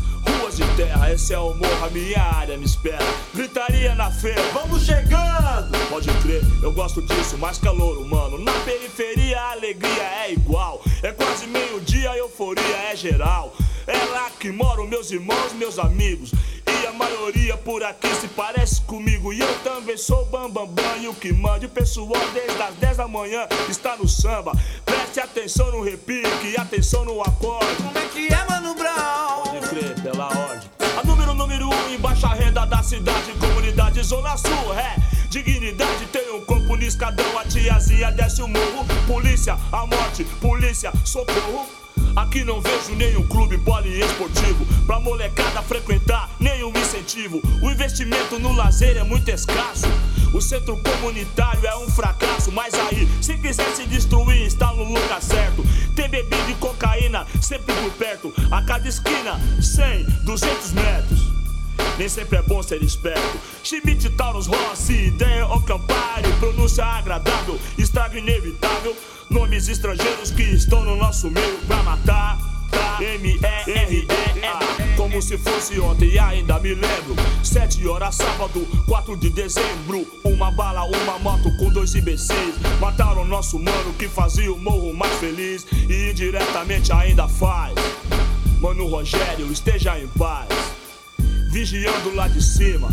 terra, 0.76 1.12
esse 1.12 1.32
é 1.32 1.38
o 1.38 1.54
morro, 1.54 1.84
a 1.84 1.90
minha 1.90 2.22
área 2.22 2.56
me 2.56 2.64
espera. 2.64 3.04
Gritaria 3.34 3.94
na 3.94 4.10
feira, 4.10 4.42
vamos 4.52 4.84
chegando! 4.84 5.76
Pode 5.88 6.08
crer, 6.22 6.42
eu 6.62 6.72
gosto 6.72 7.02
disso, 7.02 7.38
mais 7.38 7.58
calor 7.58 7.98
humano. 7.98 8.38
Na 8.38 8.52
periferia 8.64 9.40
a 9.40 9.52
alegria 9.52 10.02
é 10.24 10.32
igual, 10.32 10.82
é 11.02 11.12
quase 11.12 11.46
meio-dia, 11.46 12.16
euforia 12.16 12.76
é 12.90 12.96
geral. 12.96 13.54
É 13.86 14.04
lá 14.12 14.30
que 14.38 14.52
moram 14.52 14.86
meus 14.86 15.10
irmãos, 15.10 15.52
meus 15.54 15.78
amigos. 15.78 16.32
E 16.64 16.86
a 16.86 16.92
maioria 16.92 17.56
por 17.56 17.82
aqui 17.82 18.08
se 18.14 18.28
parece 18.28 18.80
comigo. 18.82 19.32
E 19.32 19.40
eu 19.40 19.54
também 19.64 19.96
sou 19.96 20.24
bambambam 20.26 20.66
bam, 20.68 20.82
bam, 20.84 20.96
e 21.02 21.08
o 21.08 21.14
que 21.14 21.32
manda. 21.32 21.66
O 21.66 21.68
pessoal 21.68 22.12
desde 22.32 22.62
as 22.62 22.74
10 22.76 22.96
da 22.98 23.08
manhã 23.08 23.48
está 23.68 23.96
no 23.96 24.08
samba. 24.08 24.52
Preste 24.84 25.18
atenção 25.18 25.72
no 25.72 25.82
repique, 25.82 26.56
atenção 26.56 27.04
no 27.04 27.20
acorde. 27.20 27.82
Como 27.82 27.98
é 27.98 28.06
que 28.08 28.32
é, 28.32 28.46
Mano 28.48 28.74
Brown? 28.74 29.60
Baixa 32.20 32.34
renda 32.34 32.66
da 32.66 32.82
cidade, 32.82 33.32
comunidade 33.38 34.02
Zona 34.02 34.36
Sul, 34.36 34.74
é. 34.74 34.96
Dignidade 35.30 36.04
tem 36.06 36.30
um 36.32 36.40
corpo 36.44 36.76
no 36.76 36.82
escadão, 36.82 37.38
a 37.38 37.44
tiazinha 37.44 38.10
desce 38.12 38.42
o 38.42 38.48
morro. 38.48 38.84
Polícia, 39.06 39.56
a 39.72 39.86
morte, 39.86 40.24
polícia, 40.40 40.92
socorro. 41.04 41.66
Aqui 42.16 42.44
não 42.44 42.60
vejo 42.60 42.94
nenhum 42.96 43.26
clube 43.26 43.56
poliesportivo 43.58 44.66
pra 44.84 44.98
molecada 44.98 45.62
frequentar, 45.62 46.28
nenhum 46.38 46.72
incentivo. 46.76 47.40
O 47.62 47.70
investimento 47.70 48.38
no 48.38 48.52
lazer 48.52 48.96
é 48.96 49.04
muito 49.04 49.30
escasso. 49.30 49.86
O 50.34 50.40
centro 50.40 50.76
comunitário 50.78 51.66
é 51.66 51.76
um 51.76 51.88
fracasso, 51.88 52.52
mas 52.52 52.74
aí, 52.74 53.08
se 53.22 53.36
quiser 53.38 53.70
se 53.74 53.86
destruir, 53.86 54.42
está 54.42 54.72
no 54.72 54.84
lugar 54.84 55.22
certo. 55.22 55.64
Tem 55.94 56.08
bebida 56.08 56.50
e 56.50 56.54
cocaína 56.54 57.26
sempre 57.40 57.74
por 57.74 57.92
perto, 57.92 58.32
a 58.50 58.62
cada 58.62 58.88
esquina, 58.88 59.40
100, 59.60 60.04
200 60.24 60.72
metros. 60.72 61.39
Nem 62.00 62.08
sempre 62.08 62.38
é 62.38 62.42
bom 62.42 62.62
ser 62.62 62.82
esperto. 62.82 63.38
Schmidt, 63.62 64.08
Taurus, 64.12 64.46
Rossi, 64.46 65.08
ideia 65.08 65.46
ou. 65.46 65.60
Pronúncia 66.38 66.82
agradável, 66.82 67.60
estrago 67.76 68.16
inevitável. 68.16 68.96
Nomes 69.28 69.68
estrangeiros 69.68 70.30
que 70.30 70.42
estão 70.42 70.82
no 70.82 70.96
nosso 70.96 71.30
meio 71.30 71.58
pra 71.66 71.82
matar. 71.82 72.38
Tá? 72.70 72.98
M-E-R-E-A 73.02 74.94
Como 74.96 75.20
se 75.20 75.36
fosse 75.36 75.80
ontem, 75.80 76.16
ainda 76.20 76.58
me 76.60 76.72
lembro 76.72 77.16
7 77.42 77.84
horas, 77.88 78.14
sábado, 78.14 78.64
4 78.86 79.16
de 79.16 79.28
dezembro 79.28 80.06
Uma 80.22 80.52
bala, 80.52 80.84
uma 80.84 81.18
moto 81.18 81.50
com 81.56 81.68
dois 81.70 81.96
imbecis 81.96 82.54
Mataram 82.80 83.24
nosso 83.24 83.58
mano 83.58 83.92
que 83.94 84.06
fazia 84.06 84.52
o 84.52 84.56
morro 84.56 84.94
mais 84.94 85.12
feliz 85.18 85.66
E 85.72 86.12
indiretamente 86.12 86.92
ainda 86.92 87.26
faz 87.26 87.74
Mano 88.60 88.86
Rogério, 88.86 89.50
esteja 89.50 89.98
em 89.98 90.06
paz 90.06 90.46
vigiando 91.50 92.14
lá 92.14 92.28
de 92.28 92.42
cima. 92.42 92.88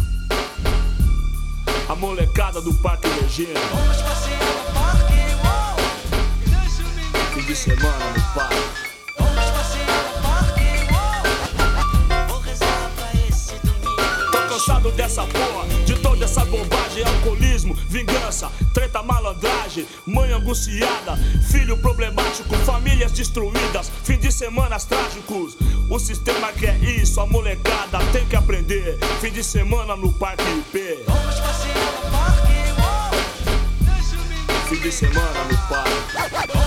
A 1.89 1.95
molecada 1.95 2.61
do 2.61 2.73
Parque 2.75 3.07
Regina. 3.21 3.59
Fim 7.33 7.41
de 7.41 7.55
semana 7.55 8.11
no 8.15 8.33
parque. 8.33 8.86
Cansado 14.57 14.91
dessa 14.93 15.21
porra, 15.21 15.67
de 15.85 15.95
toda 15.99 16.25
essa 16.25 16.43
bobagem, 16.43 17.03
alcoolismo, 17.03 17.75
vingança, 17.87 18.51
treta, 18.73 19.03
malandragem, 19.03 19.85
mãe 20.03 20.31
angustiada, 20.31 21.15
filho 21.47 21.77
problemático, 21.77 22.55
famílias 22.65 23.11
destruídas, 23.11 23.91
fim 24.03 24.17
de 24.17 24.31
semanas 24.31 24.83
trágicos. 24.83 25.55
O 25.87 25.99
sistema 25.99 26.51
quer 26.53 26.83
isso, 26.83 27.21
a 27.21 27.27
molecada 27.27 27.99
tem 28.11 28.25
que 28.25 28.35
aprender. 28.35 28.97
Fim 29.21 29.31
de 29.31 29.43
semana 29.43 29.95
no 29.95 30.11
Parque 30.11 30.41
IP. 30.43 31.05
Fim 34.69 34.81
de 34.81 34.91
semana 34.91 35.43
no 35.43 35.57
parque. 35.69 36.66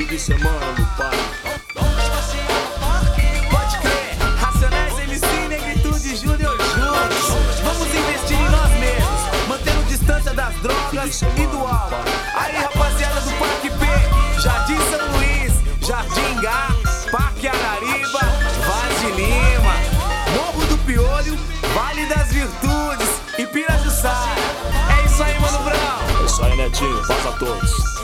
Fim 0.00 0.06
de 0.06 0.18
semana 0.18 0.72
no 0.78 0.86
parque. 0.96 1.18
Das 10.34 10.54
drogas 10.60 11.22
e 11.22 11.46
do 11.48 11.58
álcool. 11.58 11.96
Aí, 12.34 12.56
rapaziada 12.56 13.20
do 13.20 13.30
Parque 13.32 13.68
P, 13.68 14.40
Jardim 14.40 14.76
São 14.90 15.06
Luís, 15.16 15.52
Jardim 15.86 16.40
Gá, 16.40 16.68
Parque 17.10 17.48
Arariba, 17.48 18.20
Vaz 18.66 19.00
de 19.00 19.10
Lima, 19.20 19.74
Morro 20.34 20.64
do 20.66 20.78
Piolho, 20.78 21.36
Vale 21.74 22.06
das 22.06 22.32
Virtudes 22.32 23.20
e 23.38 23.46
Pirajussara. 23.46 24.30
É 24.98 25.06
isso 25.06 25.22
aí, 25.22 25.38
Mano 25.40 25.58
Brown. 25.58 26.22
É 26.22 26.24
isso 26.24 26.42
aí, 26.42 26.56
Netinho. 26.56 27.06
Paz 27.06 27.26
a 27.26 27.32
todos. 27.32 27.99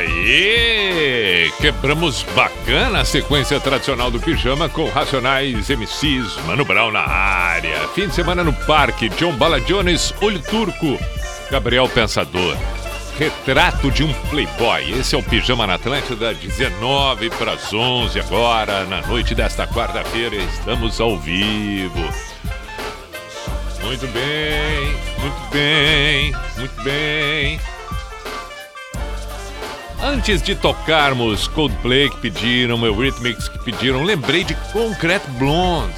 Aê! 0.00 1.50
Quebramos 1.60 2.22
bacana 2.34 3.00
a 3.00 3.04
sequência 3.04 3.60
tradicional 3.60 4.10
do 4.10 4.18
pijama 4.18 4.66
com 4.66 4.88
Racionais 4.88 5.68
MCs, 5.68 6.36
Mano 6.46 6.64
Brown 6.64 6.90
na 6.90 7.06
área. 7.06 7.86
Fim 7.88 8.08
de 8.08 8.14
semana 8.14 8.42
no 8.42 8.52
parque, 8.52 9.10
John 9.10 9.32
Bala 9.36 9.60
Jones, 9.60 10.14
Olho 10.22 10.40
Turco, 10.40 10.98
Gabriel 11.50 11.86
Pensador. 11.86 12.56
Retrato 13.18 13.90
de 13.90 14.02
um 14.02 14.12
Playboy. 14.30 14.90
Esse 14.98 15.14
é 15.14 15.18
o 15.18 15.22
Pijama 15.22 15.66
na 15.66 15.74
Atlântida, 15.74 16.32
19 16.32 17.28
para 17.30 17.52
as 17.52 17.70
11 17.70 18.18
agora, 18.20 18.84
na 18.86 19.02
noite 19.02 19.34
desta 19.34 19.66
quarta-feira. 19.66 20.36
Estamos 20.36 20.98
ao 20.98 21.18
vivo. 21.18 22.08
Muito 23.82 24.06
bem, 24.06 24.96
muito 25.18 25.50
bem, 25.52 26.32
muito 26.56 26.82
bem. 26.82 27.60
Antes 30.02 30.40
de 30.40 30.54
tocarmos 30.54 31.46
Coldplay 31.48 32.08
que 32.08 32.16
pediram, 32.16 32.84
Eurythmics 32.86 33.48
que 33.48 33.58
pediram, 33.58 34.02
lembrei 34.02 34.44
de 34.44 34.54
Concrete 34.72 35.26
Blonde. 35.38 35.94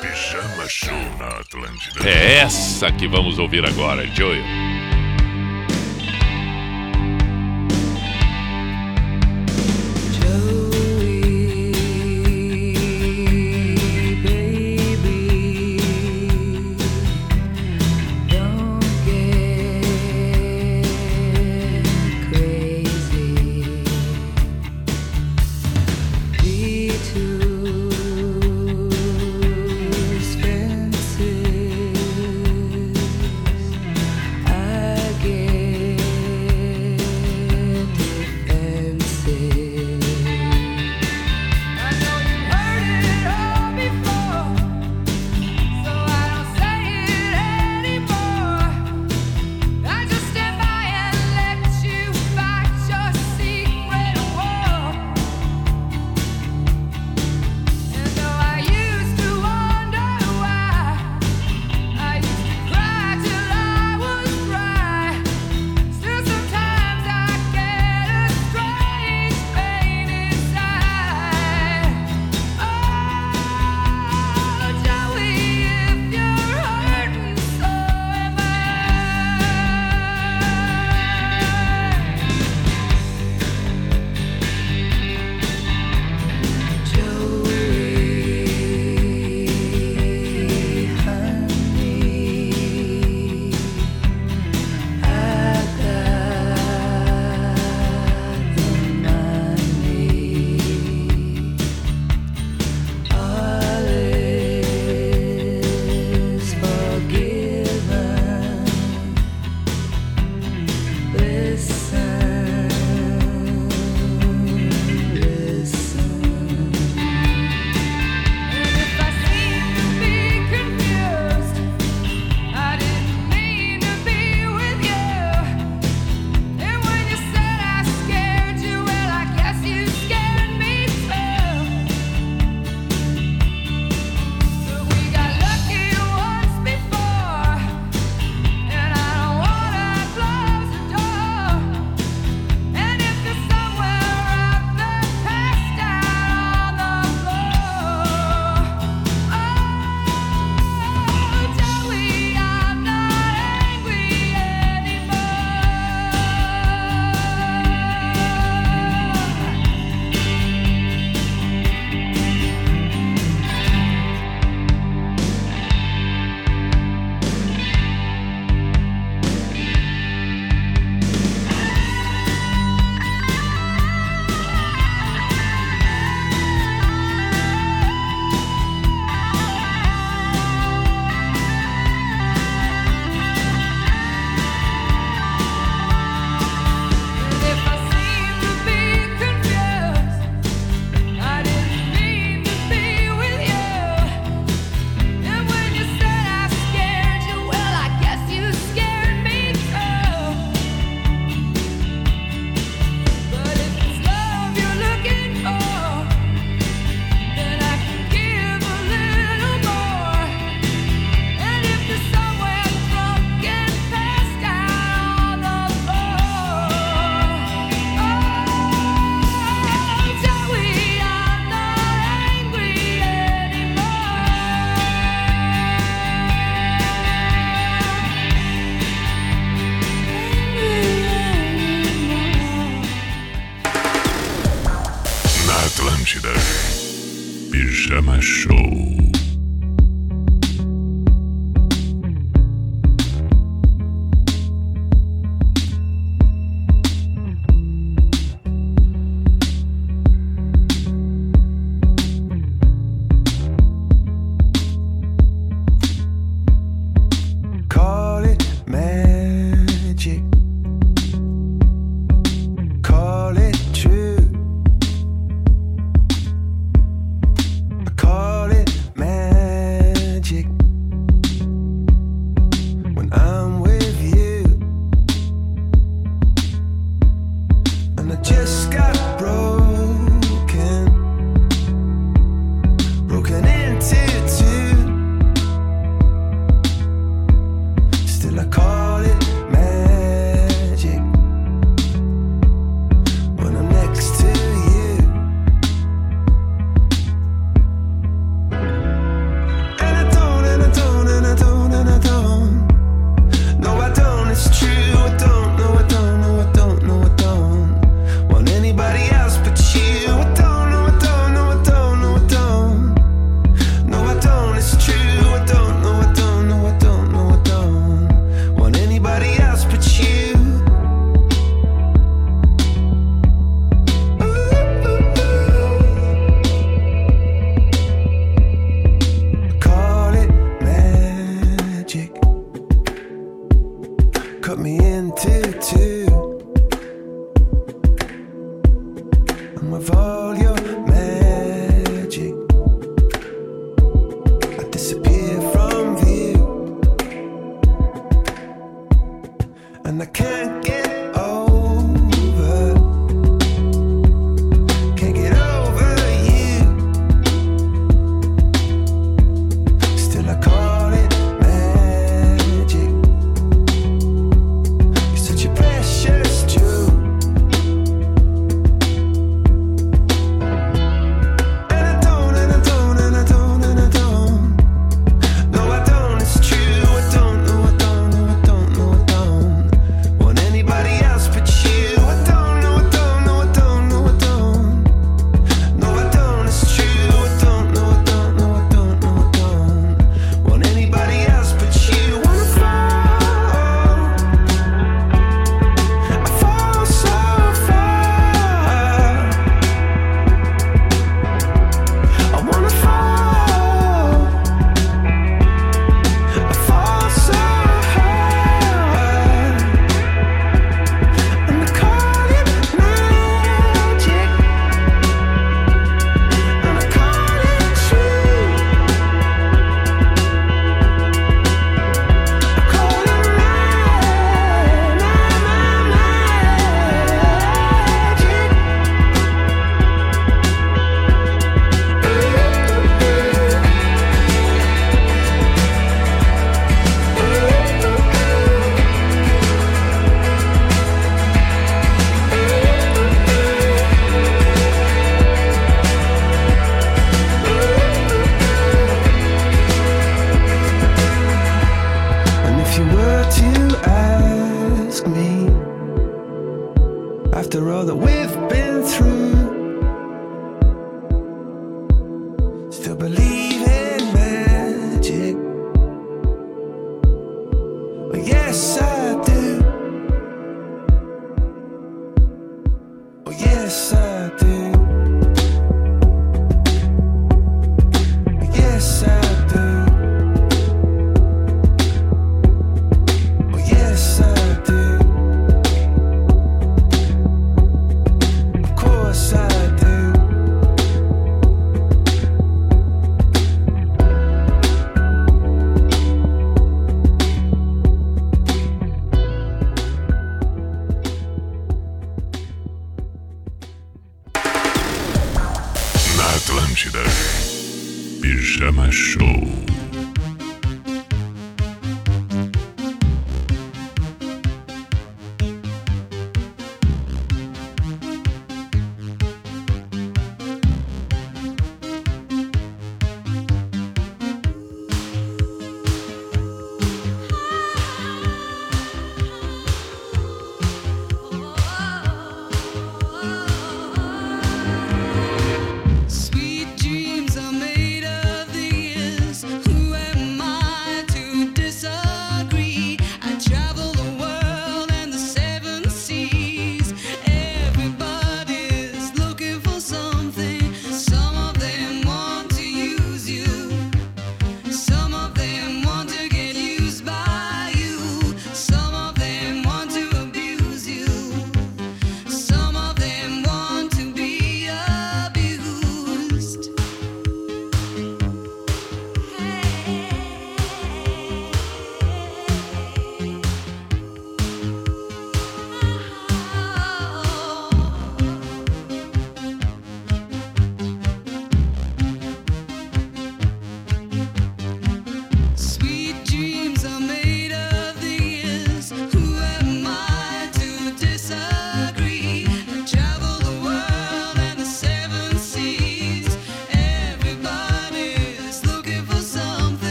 Pijama 0.00 0.68
Show 0.68 0.96
na 1.18 1.26
Atlântida. 1.40 2.08
É 2.08 2.36
essa 2.36 2.92
que 2.92 3.08
vamos 3.08 3.40
ouvir 3.40 3.66
agora, 3.66 4.06
Joel. 4.06 4.73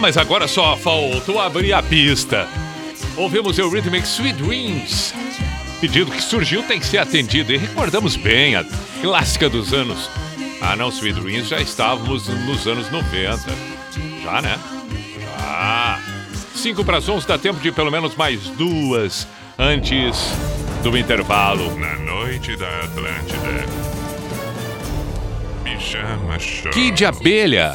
mas 0.00 0.16
agora 0.16 0.48
só 0.48 0.76
faltou 0.76 1.38
abrir 1.38 1.74
a 1.74 1.82
pista. 1.82 2.48
Ouvimos 3.16 3.58
o 3.58 3.68
Rhythmic 3.68 4.06
Sweet 4.08 4.42
Dreams. 4.42 5.14
Pedido 5.80 6.10
que 6.10 6.22
surgiu 6.22 6.62
tem 6.62 6.80
que 6.80 6.86
ser 6.86 6.98
atendido 6.98 7.52
e 7.52 7.58
recordamos 7.58 8.16
bem 8.16 8.56
a 8.56 8.64
clássica 9.02 9.48
dos 9.48 9.72
anos. 9.74 10.08
Ah 10.60 10.74
não, 10.74 10.88
Sweet 10.88 11.20
Dreams 11.20 11.48
já 11.48 11.60
estávamos 11.60 12.28
nos 12.28 12.66
anos 12.66 12.90
90. 12.90 13.42
Já, 14.22 14.40
né? 14.42 14.58
Já. 15.20 16.00
5 16.54 16.84
para 16.84 16.96
as 16.96 17.08
11 17.08 17.26
dá 17.26 17.38
tempo 17.38 17.60
de 17.60 17.70
pelo 17.70 17.90
menos 17.90 18.14
mais 18.16 18.40
duas 18.50 19.28
antes 19.58 20.16
do 20.82 20.96
intervalo. 20.96 21.78
Na 21.78 21.96
noite 21.96 22.56
da 22.56 22.68
Atlântida. 22.80 23.66
Pijama 25.62 26.38
Show. 26.38 26.70
Que 26.72 26.90
de 26.90 27.04
abelha. 27.04 27.74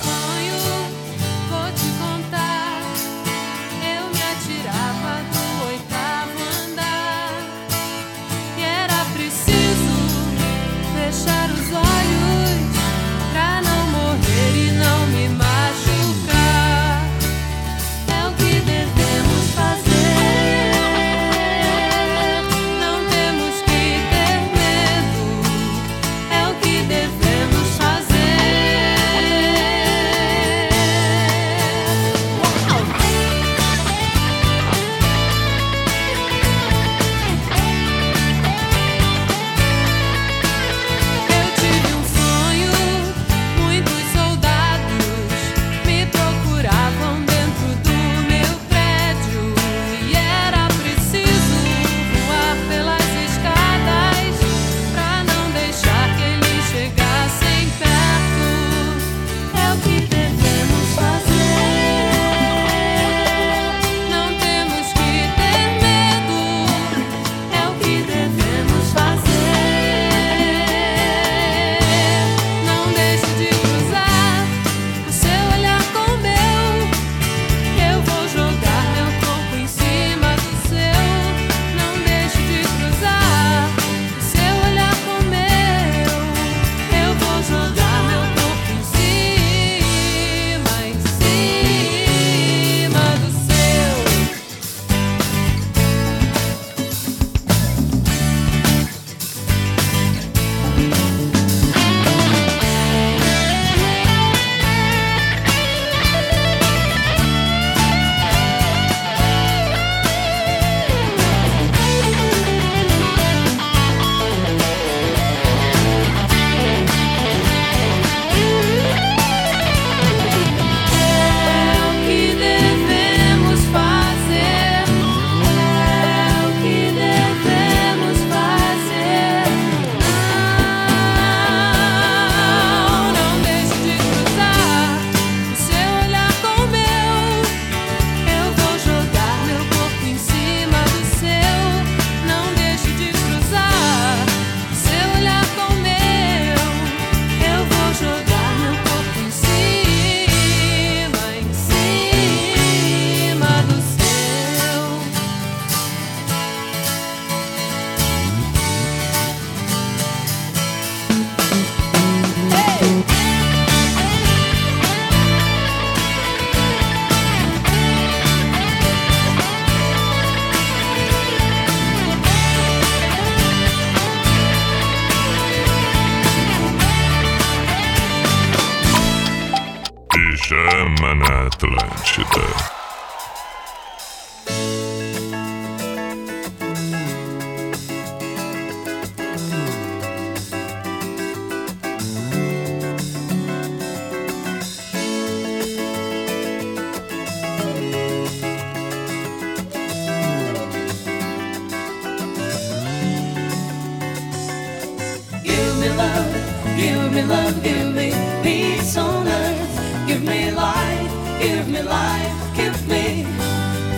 love, 207.28 207.64
give 207.64 207.94
me 207.94 208.12
peace 208.44 208.98
on 208.98 209.28
earth. 209.28 210.08
Give 210.08 210.24
me 210.24 210.52
life, 210.52 211.12
give 211.40 211.68
me 211.68 211.82
life, 211.82 212.34
keep 212.56 212.76
me 212.88 213.24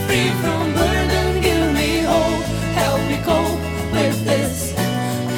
free 0.05 0.32
from 0.41 0.73
burden. 0.73 1.41
Give 1.41 1.73
me 1.73 1.99
hope, 2.11 2.43
help 2.82 3.01
me 3.09 3.17
cope 3.23 3.59
with 3.93 4.25
this 4.25 4.71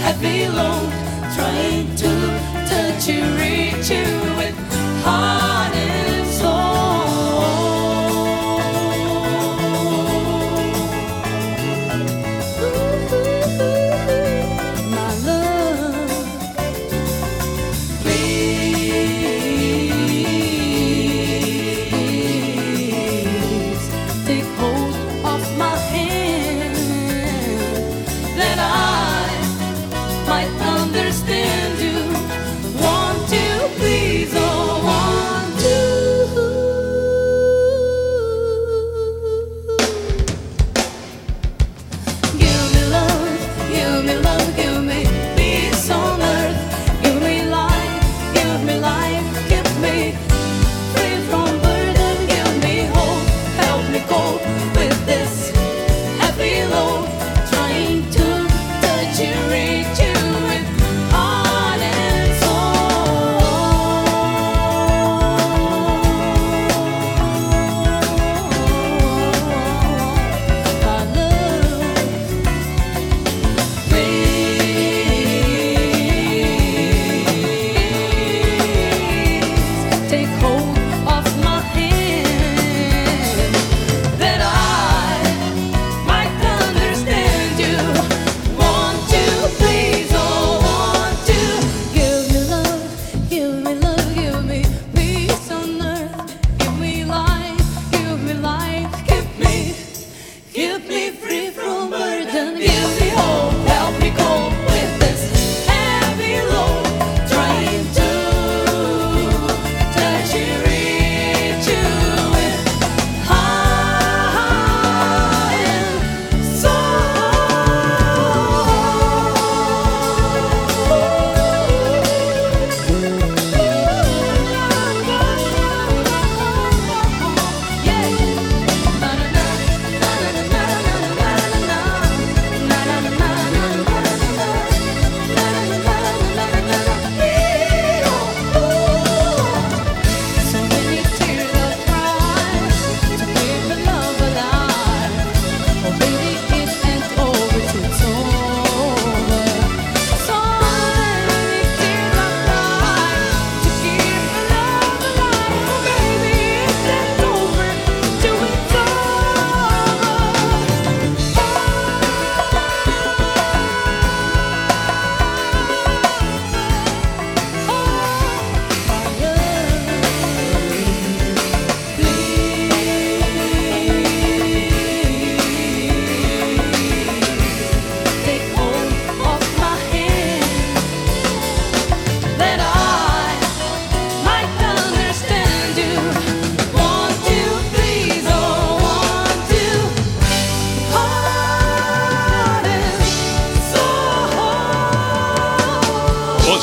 heavy 0.04 0.48
load. 0.48 0.92
Trying 1.36 1.96
to 1.96 2.12
touch 2.70 3.08
you, 3.08 3.24
reach 3.38 3.90
you. 3.90 4.19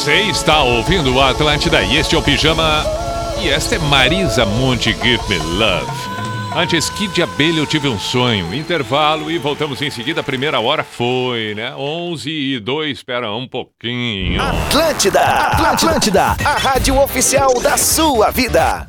Você 0.06 0.20
está 0.30 0.62
ouvindo 0.62 1.12
o 1.12 1.20
Atlântida 1.20 1.82
e 1.82 1.96
este 1.96 2.14
é 2.14 2.18
o 2.18 2.22
Pijama. 2.22 2.84
E 3.42 3.48
esta 3.48 3.74
é 3.74 3.78
Marisa 3.80 4.46
Monte 4.46 4.92
Give 4.92 5.18
Me 5.28 5.36
Love. 5.36 5.90
Antes, 6.54 6.88
Kid 6.90 7.12
de 7.12 7.24
Abelha, 7.24 7.58
eu 7.58 7.66
tive 7.66 7.88
um 7.88 7.98
sonho. 7.98 8.54
Intervalo 8.54 9.32
e 9.32 9.36
voltamos 9.36 9.82
em 9.82 9.90
seguida. 9.90 10.20
A 10.20 10.22
primeira 10.22 10.60
hora 10.60 10.84
foi, 10.84 11.56
né? 11.56 11.74
11 11.74 12.30
e 12.30 12.60
2, 12.60 12.98
espera 12.98 13.34
um 13.34 13.48
pouquinho. 13.48 14.40
Atlântida, 14.40 15.20
Atlântida, 15.22 16.36
a 16.44 16.56
rádio 16.56 17.02
oficial 17.02 17.60
da 17.60 17.76
sua 17.76 18.30
vida. 18.30 18.88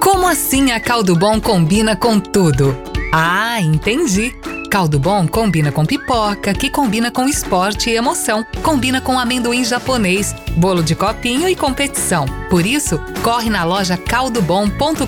Como 0.00 0.26
assim 0.26 0.72
a 0.72 0.80
Caldo 0.80 1.14
Bom 1.14 1.38
combina 1.38 1.94
com 1.94 2.18
tudo? 2.18 2.74
Ah, 3.12 3.60
entendi. 3.60 4.34
Caldo 4.68 4.98
Bom 4.98 5.26
combina 5.26 5.72
com 5.72 5.84
pipoca, 5.84 6.52
que 6.52 6.68
combina 6.70 7.10
com 7.10 7.26
esporte 7.26 7.88
e 7.90 7.96
emoção, 7.96 8.44
combina 8.62 9.00
com 9.00 9.18
amendoim 9.18 9.64
japonês, 9.64 10.34
bolo 10.56 10.82
de 10.82 10.94
copinho 10.94 11.48
e 11.48 11.56
competição. 11.56 12.26
Por 12.50 12.66
isso, 12.66 13.00
corre 13.22 13.48
na 13.48 13.64
loja 13.64 13.96
caldobom.com.br 13.96 15.06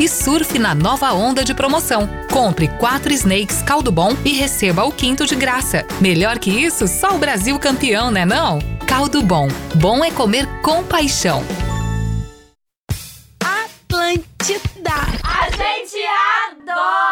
e 0.00 0.08
surfe 0.08 0.58
na 0.58 0.74
nova 0.74 1.12
onda 1.12 1.44
de 1.44 1.54
promoção. 1.54 2.08
Compre 2.30 2.68
quatro 2.68 3.12
Snakes 3.12 3.62
Caldo 3.62 3.92
Bom 3.92 4.16
e 4.24 4.32
receba 4.32 4.84
o 4.84 4.92
quinto 4.92 5.24
de 5.24 5.36
graça. 5.36 5.86
Melhor 6.00 6.38
que 6.38 6.50
isso, 6.50 6.88
só 6.88 7.14
o 7.14 7.18
Brasil 7.18 7.58
campeão, 7.58 8.10
né 8.10 8.24
não? 8.24 8.58
Caldo 8.86 9.22
Bom. 9.22 9.48
Bom 9.76 10.04
é 10.04 10.10
comer 10.10 10.46
com 10.62 10.82
paixão. 10.82 11.44
Atlântida. 13.40 14.92
A 15.22 15.48
gente 15.50 15.98
adora! 16.50 17.11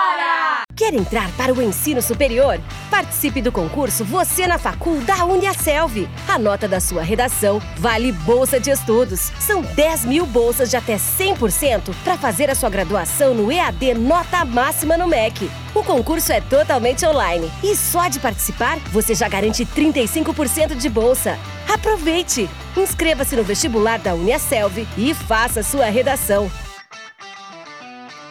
Quer 0.80 0.94
entrar 0.94 1.30
para 1.32 1.52
o 1.52 1.60
ensino 1.60 2.00
superior? 2.00 2.58
Participe 2.90 3.42
do 3.42 3.52
concurso 3.52 4.02
Você 4.02 4.46
na 4.46 4.56
Facul 4.56 4.98
da 5.02 5.26
Uniaselv. 5.26 6.08
A 6.26 6.38
nota 6.38 6.66
da 6.66 6.80
sua 6.80 7.02
redação 7.02 7.60
vale 7.76 8.12
bolsa 8.12 8.58
de 8.58 8.70
estudos. 8.70 9.30
São 9.38 9.60
10 9.60 10.06
mil 10.06 10.24
bolsas 10.24 10.70
de 10.70 10.78
até 10.78 10.96
100% 10.96 11.94
para 12.02 12.16
fazer 12.16 12.48
a 12.48 12.54
sua 12.54 12.70
graduação 12.70 13.34
no 13.34 13.52
EAD 13.52 13.92
Nota 13.92 14.42
Máxima 14.46 14.96
no 14.96 15.06
MEC. 15.06 15.50
O 15.74 15.84
concurso 15.84 16.32
é 16.32 16.40
totalmente 16.40 17.04
online 17.04 17.52
e 17.62 17.76
só 17.76 18.08
de 18.08 18.18
participar 18.18 18.78
você 18.90 19.14
já 19.14 19.28
garante 19.28 19.66
35% 19.66 20.74
de 20.74 20.88
bolsa. 20.88 21.38
Aproveite! 21.68 22.48
Inscreva-se 22.74 23.36
no 23.36 23.44
vestibular 23.44 23.98
da 23.98 24.14
Uniaselv 24.14 24.88
e 24.96 25.12
faça 25.12 25.62
sua 25.62 25.90
redação. 25.90 26.50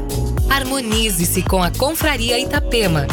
Harmonize-se 0.51 1.43
com 1.43 1.63
a 1.63 1.71
Confraria 1.71 2.39
Itapema. 2.39 3.07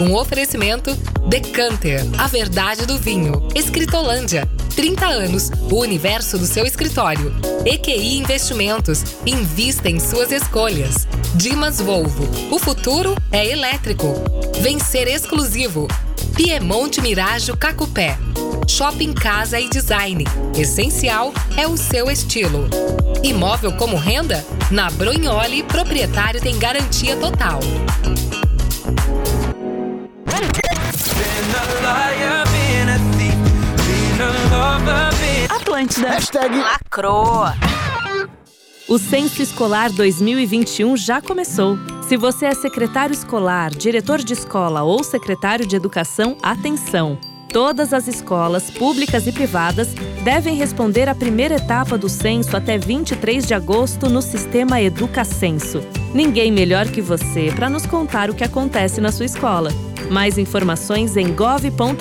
Um 0.00 0.14
oferecimento 0.14 0.94
Decanter, 1.28 2.04
a 2.18 2.28
verdade 2.28 2.86
do 2.86 2.96
vinho. 2.98 3.48
Escritolândia, 3.54 4.48
30 4.76 5.06
anos, 5.06 5.50
o 5.70 5.80
universo 5.80 6.36
do 6.36 6.44
seu 6.44 6.66
escritório. 6.66 7.34
EQI 7.64 8.18
Investimentos, 8.18 9.02
invista 9.24 9.88
em 9.88 9.98
suas 9.98 10.30
escolhas. 10.30 11.08
Dimas 11.34 11.80
Volvo, 11.80 12.28
o 12.54 12.58
futuro 12.58 13.16
é 13.32 13.46
elétrico. 13.46 14.14
Vencer 14.60 15.08
exclusivo. 15.08 15.88
Piemonte 16.36 17.00
Mirajo 17.00 17.56
Cacupé. 17.56 18.18
Shopping 18.68 19.14
Casa 19.14 19.58
e 19.58 19.70
Design. 19.70 20.24
Essencial 20.54 21.32
é 21.56 21.66
o 21.66 21.78
seu 21.78 22.10
estilo. 22.10 22.68
Imóvel 23.22 23.72
como 23.72 23.96
renda? 23.96 24.44
Na 24.70 24.90
Brunholi, 24.90 25.62
proprietário 25.62 26.40
tem 26.40 26.58
garantia 26.58 27.16
total. 27.16 27.60
Atlântida. 35.48 36.08
Hashtag 36.10 36.58
lacroa. 36.58 37.54
O 38.86 38.98
Censo 38.98 39.40
Escolar 39.40 39.90
2021 39.90 40.96
já 40.98 41.22
começou. 41.22 41.78
Se 42.06 42.16
você 42.16 42.44
é 42.46 42.54
secretário 42.54 43.14
escolar, 43.14 43.70
diretor 43.70 44.18
de 44.18 44.34
escola 44.34 44.82
ou 44.82 45.02
secretário 45.02 45.66
de 45.66 45.74
educação, 45.74 46.36
atenção! 46.42 47.18
Todas 47.50 47.94
as 47.94 48.06
escolas, 48.06 48.70
públicas 48.70 49.26
e 49.26 49.32
privadas, 49.32 49.88
devem 50.22 50.54
responder 50.56 51.08
à 51.08 51.14
primeira 51.14 51.54
etapa 51.56 51.96
do 51.96 52.08
censo 52.08 52.54
até 52.54 52.76
23 52.76 53.46
de 53.46 53.54
agosto 53.54 54.10
no 54.10 54.20
sistema 54.20 54.80
Educacenso. 54.80 55.80
Ninguém 56.12 56.52
melhor 56.52 56.86
que 56.86 57.00
você 57.00 57.50
para 57.56 57.70
nos 57.70 57.86
contar 57.86 58.28
o 58.28 58.34
que 58.34 58.44
acontece 58.44 59.00
na 59.00 59.10
sua 59.10 59.24
escola. 59.24 59.70
Mais 60.10 60.36
informações 60.36 61.16
em 61.16 61.32
gov.br/inep. 61.32 61.96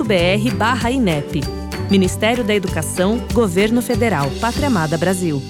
Ministério 1.89 2.43
da 2.43 2.53
Educação, 2.53 3.19
Governo 3.31 3.81
Federal, 3.81 4.29
Pátria 4.41 4.67
Amada 4.67 4.97
Brasil. 4.97 5.41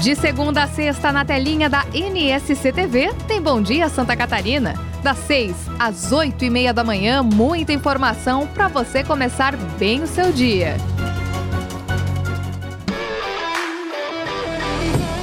De 0.00 0.14
segunda 0.14 0.62
a 0.62 0.68
sexta, 0.68 1.10
na 1.10 1.24
telinha 1.24 1.68
da 1.68 1.84
NSC 1.92 2.72
TV, 2.72 3.12
tem 3.26 3.42
Bom 3.42 3.60
Dia 3.60 3.88
Santa 3.88 4.16
Catarina. 4.16 4.74
Das 5.02 5.18
6 5.18 5.54
às 5.78 6.12
8 6.12 6.44
e 6.44 6.50
meia 6.50 6.72
da 6.72 6.84
manhã, 6.84 7.22
muita 7.22 7.72
informação 7.72 8.46
para 8.46 8.68
você 8.68 9.02
começar 9.02 9.56
bem 9.56 10.02
o 10.02 10.06
seu 10.06 10.32
dia. 10.32 10.76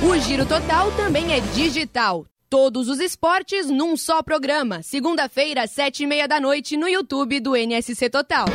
O 0.03 0.17
Giro 0.19 0.45
Total 0.45 0.91
também 0.91 1.33
é 1.33 1.39
digital. 1.39 2.25
Todos 2.57 2.87
os 2.87 3.01
esportes 3.01 3.69
num 3.69 3.97
só 3.97 4.23
programa. 4.23 4.81
Segunda-feira, 4.81 5.67
sete 5.67 6.03
e 6.03 6.07
meia 6.07 6.25
da 6.25 6.39
noite, 6.39 6.77
no 6.77 6.87
YouTube 6.87 7.41
do 7.41 7.53
NSC 7.53 8.09
Total. 8.09 8.45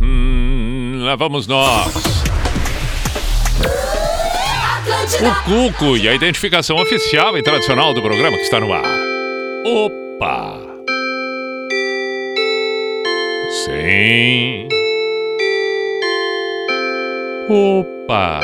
Hum, 0.00 1.02
lá 1.04 1.14
vamos 1.14 1.46
nós. 1.46 1.94
O 5.20 5.44
Cuco 5.44 5.98
e 5.98 6.08
a 6.08 6.14
identificação 6.14 6.78
oficial 6.78 7.36
e 7.36 7.42
tradicional 7.42 7.92
do 7.92 8.00
programa 8.00 8.38
que 8.38 8.44
está 8.44 8.58
no 8.58 8.72
ar. 8.72 8.98
Opa! 9.66 10.58
Sim. 13.66 14.79
Opa! 17.52 18.38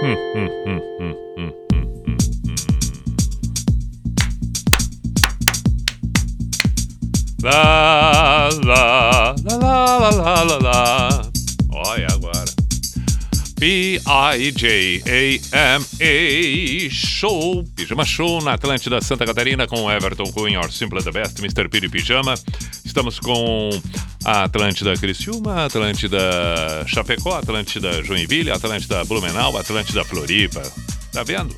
Hum, 0.00 0.16
hum, 0.34 0.48
hum, 0.64 0.80
hum, 0.98 1.14
hum, 1.36 1.52
hum, 2.06 2.16
lá, 7.42 8.48
lá, 8.64 9.34
lá, 9.44 9.98
lá, 9.98 10.08
lá, 10.08 10.42
lá, 10.42 10.58
lá. 10.62 11.30
Olha 11.70 12.06
agora. 12.10 12.48
P-I-J-A-M-A 13.60 14.08
Show, 16.90 17.62
Pijama 17.76 18.06
Show 18.06 18.40
na 18.40 18.54
Atlântida 18.54 19.02
Santa 19.02 19.26
Catarina 19.26 19.66
com 19.66 19.90
Everton 19.90 20.32
Cunha, 20.32 20.60
Or 20.60 20.72
Simple 20.72 21.02
the 21.02 21.10
Best, 21.10 21.40
Mr. 21.40 21.68
Piri 21.68 21.90
Pijama. 21.90 22.32
Estamos 22.86 23.20
com 23.20 23.68
a 24.24 24.44
Atlântida 24.44 24.94
Criciúma, 24.94 25.64
Atlântida 25.64 26.18
Chapecó, 26.86 27.34
Atlântida 27.34 28.02
Joinville, 28.02 28.50
Atlântida 28.50 29.04
Blumenau, 29.04 29.56
Atlântida 29.56 30.04
Floripa. 30.04 30.62
Tá 31.12 31.22
vendo? 31.22 31.54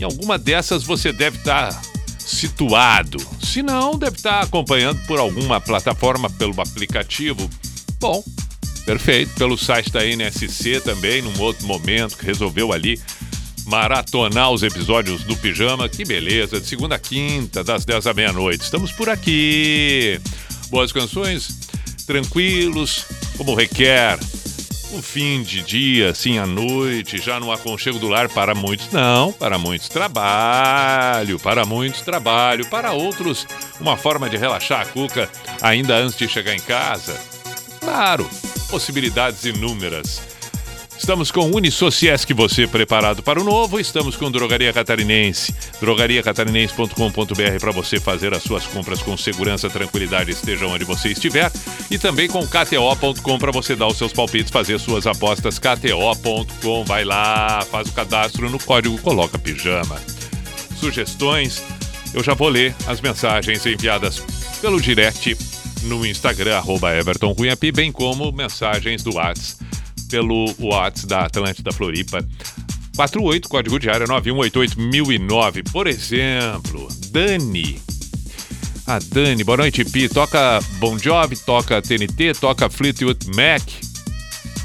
Em 0.00 0.04
alguma 0.04 0.38
dessas 0.38 0.84
você 0.84 1.12
deve 1.12 1.38
estar 1.38 1.80
situado. 2.18 3.18
Se 3.42 3.62
não, 3.62 3.98
deve 3.98 4.16
estar 4.16 4.40
acompanhando 4.40 5.00
por 5.06 5.18
alguma 5.18 5.60
plataforma, 5.60 6.28
pelo 6.30 6.60
aplicativo. 6.60 7.48
Bom, 7.98 8.22
perfeito. 8.84 9.34
Pelo 9.34 9.56
site 9.56 9.90
da 9.90 10.04
NSC 10.04 10.80
também, 10.80 11.22
num 11.22 11.40
outro 11.40 11.66
momento, 11.66 12.16
que 12.16 12.26
resolveu 12.26 12.72
ali 12.72 13.00
maratonar 13.66 14.50
os 14.50 14.62
episódios 14.62 15.24
do 15.24 15.36
Pijama. 15.36 15.88
Que 15.88 16.04
beleza, 16.04 16.60
de 16.60 16.66
segunda 16.66 16.96
a 16.96 16.98
quinta, 16.98 17.64
das 17.64 17.84
10 17.84 18.06
à 18.06 18.14
meia-noite. 18.14 18.62
Estamos 18.62 18.92
por 18.92 19.08
aqui. 19.08 20.20
Boas 20.70 20.92
canções, 20.92 21.67
tranquilos, 22.08 23.04
como 23.36 23.54
requer. 23.54 24.18
Um 24.94 25.02
fim 25.02 25.42
de 25.42 25.62
dia, 25.62 26.10
assim, 26.10 26.38
à 26.38 26.46
noite, 26.46 27.18
já 27.18 27.38
no 27.38 27.52
aconchego 27.52 27.98
do 27.98 28.08
lar, 28.08 28.30
para 28.30 28.54
muitos 28.54 28.90
não, 28.90 29.30
para 29.30 29.58
muitos 29.58 29.90
trabalho, 29.90 31.38
para 31.38 31.66
muitos 31.66 32.00
trabalho, 32.00 32.66
para 32.70 32.92
outros 32.92 33.46
uma 33.78 33.98
forma 33.98 34.30
de 34.30 34.38
relaxar 34.38 34.80
a 34.80 34.86
cuca 34.86 35.30
ainda 35.60 35.94
antes 35.96 36.16
de 36.16 36.26
chegar 36.26 36.54
em 36.54 36.60
casa. 36.60 37.20
Claro, 37.80 38.28
possibilidades 38.70 39.44
inúmeras. 39.44 40.37
Estamos 40.98 41.30
com 41.30 41.48
Unisociesc 41.54 42.34
você 42.34 42.66
preparado 42.66 43.22
para 43.22 43.40
o 43.40 43.44
novo. 43.44 43.78
Estamos 43.78 44.16
com 44.16 44.30
Drogaria 44.30 44.72
Catarinense. 44.72 45.54
drogariacatarinense.com.br 45.80 47.60
para 47.60 47.70
você 47.70 48.00
fazer 48.00 48.34
as 48.34 48.42
suas 48.42 48.66
compras 48.66 49.00
com 49.00 49.16
segurança, 49.16 49.70
tranquilidade, 49.70 50.32
esteja 50.32 50.66
onde 50.66 50.84
você 50.84 51.10
estiver. 51.10 51.50
E 51.88 51.96
também 51.96 52.28
com 52.28 52.44
KTO.com 52.44 53.38
para 53.38 53.52
você 53.52 53.76
dar 53.76 53.86
os 53.86 53.96
seus 53.96 54.12
palpites, 54.12 54.50
fazer 54.50 54.78
suas 54.80 55.06
apostas. 55.06 55.58
KTO.com, 55.58 56.84
vai 56.84 57.04
lá, 57.04 57.64
faz 57.70 57.88
o 57.88 57.92
cadastro 57.92 58.50
no 58.50 58.58
código, 58.58 58.98
coloca 58.98 59.38
pijama. 59.38 60.02
Sugestões, 60.78 61.62
eu 62.12 62.24
já 62.24 62.34
vou 62.34 62.48
ler 62.48 62.74
as 62.86 63.00
mensagens 63.00 63.64
enviadas 63.64 64.20
pelo 64.60 64.80
direct 64.80 65.36
no 65.84 66.04
Instagram, 66.04 66.56
arroba 66.56 66.94
Everton 66.94 67.34
bem 67.72 67.92
como 67.92 68.32
mensagens 68.32 69.02
do 69.04 69.14
WhatsApp 69.14 69.67
pelo 70.08 70.52
WhatsApp 70.58 71.06
da 71.06 71.20
Atlântida 71.26 71.72
Floripa. 71.72 72.24
48, 72.96 73.48
código 73.48 73.78
de 73.78 73.88
área 73.88 74.06
9188009. 74.06 75.70
Por 75.70 75.86
exemplo, 75.86 76.88
Dani. 77.10 77.80
A 78.86 78.98
Dani, 78.98 79.44
boa 79.44 79.58
noite, 79.58 79.84
Pi. 79.84 80.08
Toca 80.08 80.60
Bon 80.78 80.98
Jovi, 80.98 81.36
toca 81.36 81.80
TNT, 81.80 82.34
toca 82.40 82.68
Fleetwood 82.68 83.26
Mac. 83.36 83.62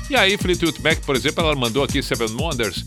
E 0.10 0.16
aí, 0.16 0.38
Fleetwood 0.38 0.82
Mac, 0.82 1.00
por 1.02 1.16
exemplo, 1.16 1.44
ela 1.44 1.56
mandou 1.56 1.84
aqui 1.84 2.02
Seven 2.02 2.30
Wonders. 2.40 2.84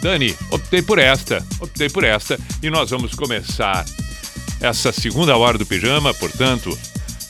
Dani, 0.00 0.34
optei 0.50 0.80
por 0.80 0.98
esta, 0.98 1.44
optei 1.60 1.88
por 1.88 2.04
esta. 2.04 2.38
E 2.62 2.70
nós 2.70 2.90
vamos 2.90 3.14
começar 3.14 3.84
essa 4.60 4.92
segunda 4.92 5.36
hora 5.36 5.58
do 5.58 5.66
pijama, 5.66 6.12
portanto, 6.14 6.76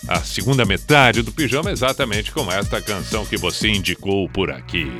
a 0.08 0.22
segunda 0.22 0.64
metade 0.64 1.22
do 1.22 1.30
pijama 1.30 1.70
exatamente 1.70 2.32
com 2.32 2.50
esta 2.50 2.80
canção 2.80 3.26
que 3.26 3.36
você 3.36 3.68
indicou 3.68 4.28
por 4.28 4.50
aqui. 4.50 4.90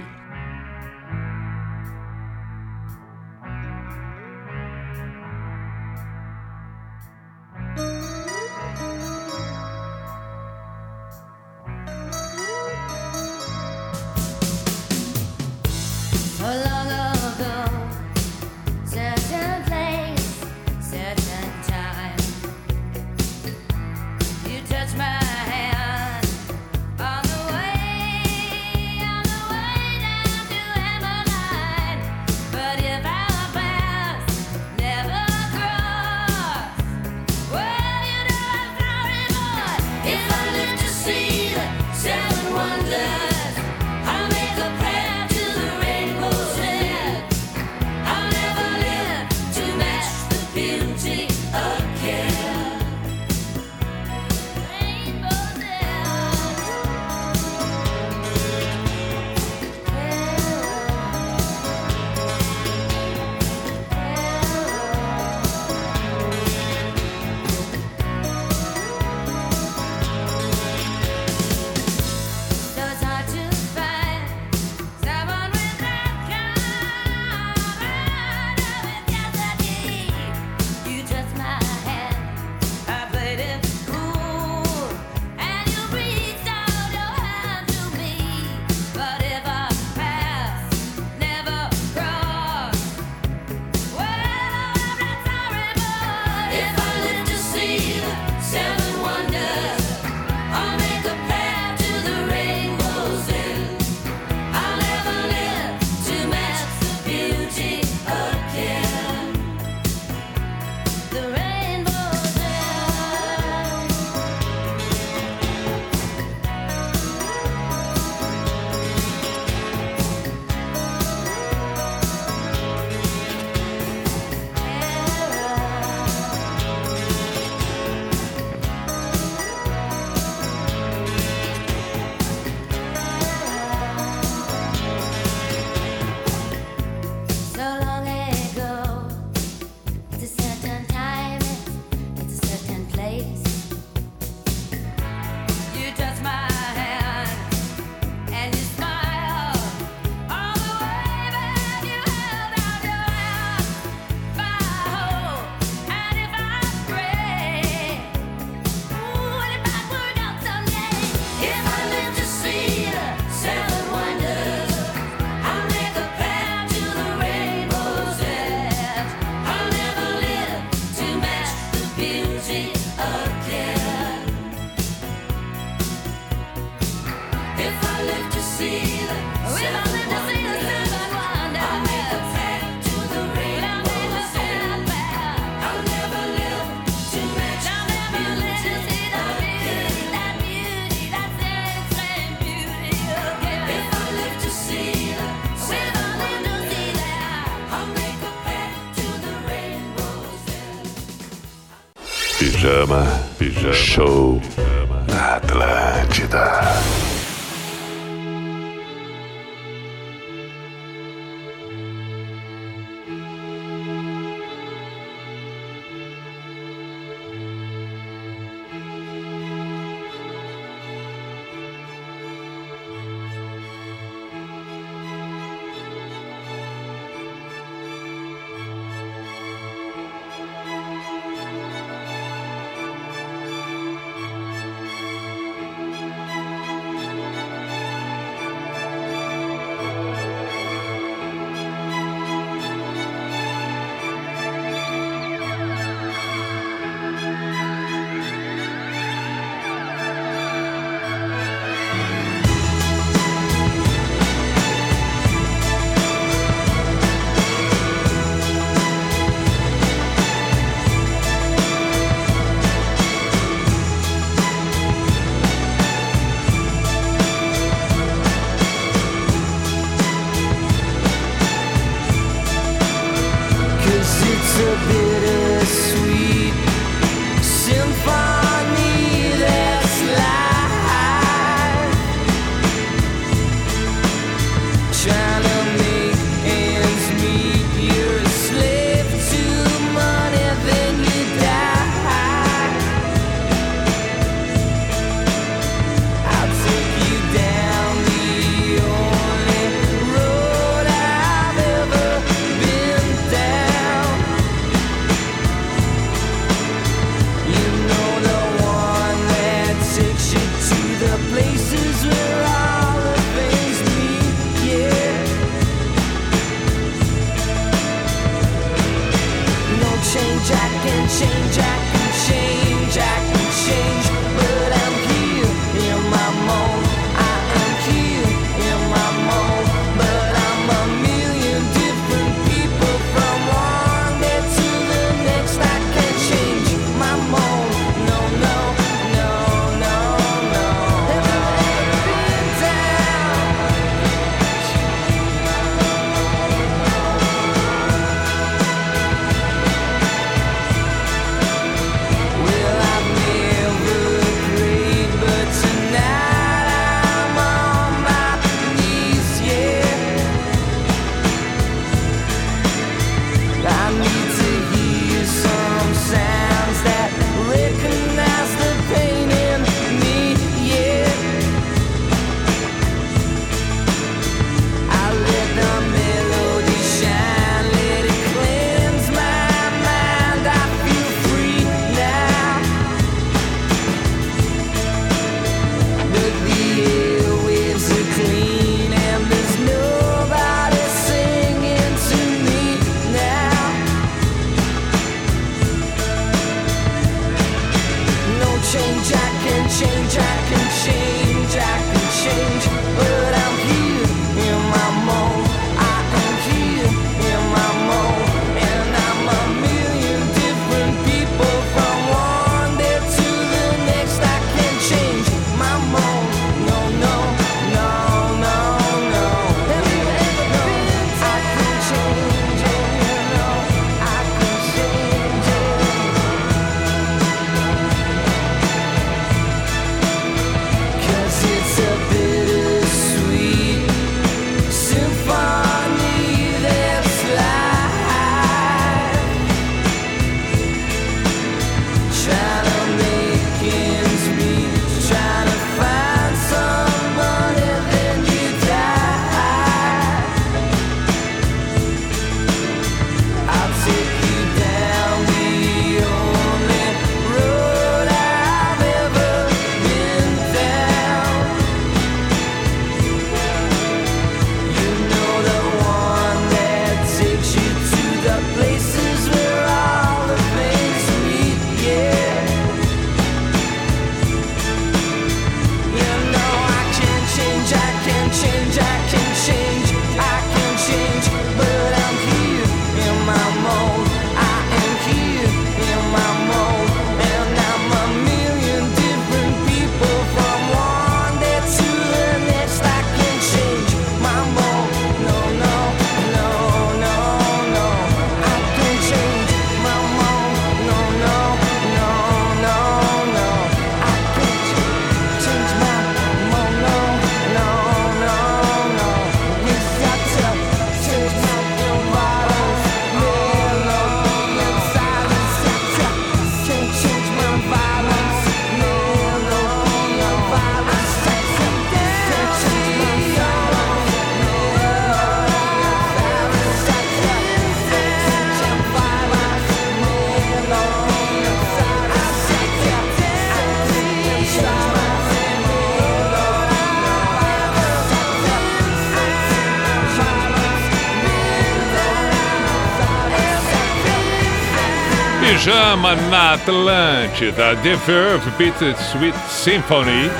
Pijama 545.68 546.16
na 546.30 546.54
Atlântida, 546.54 547.76
The 547.82 547.94
Verve 547.96 548.50
Bittersweet 548.56 549.36
Symphony. 549.50 550.30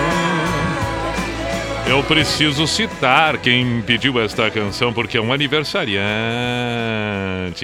Hum. 0.00 1.90
Eu 1.90 2.02
preciso 2.04 2.66
citar 2.66 3.36
quem 3.36 3.82
pediu 3.82 4.18
esta 4.18 4.50
canção 4.50 4.90
porque 4.90 5.18
é 5.18 5.20
um 5.20 5.34
aniversariante. 5.34 5.98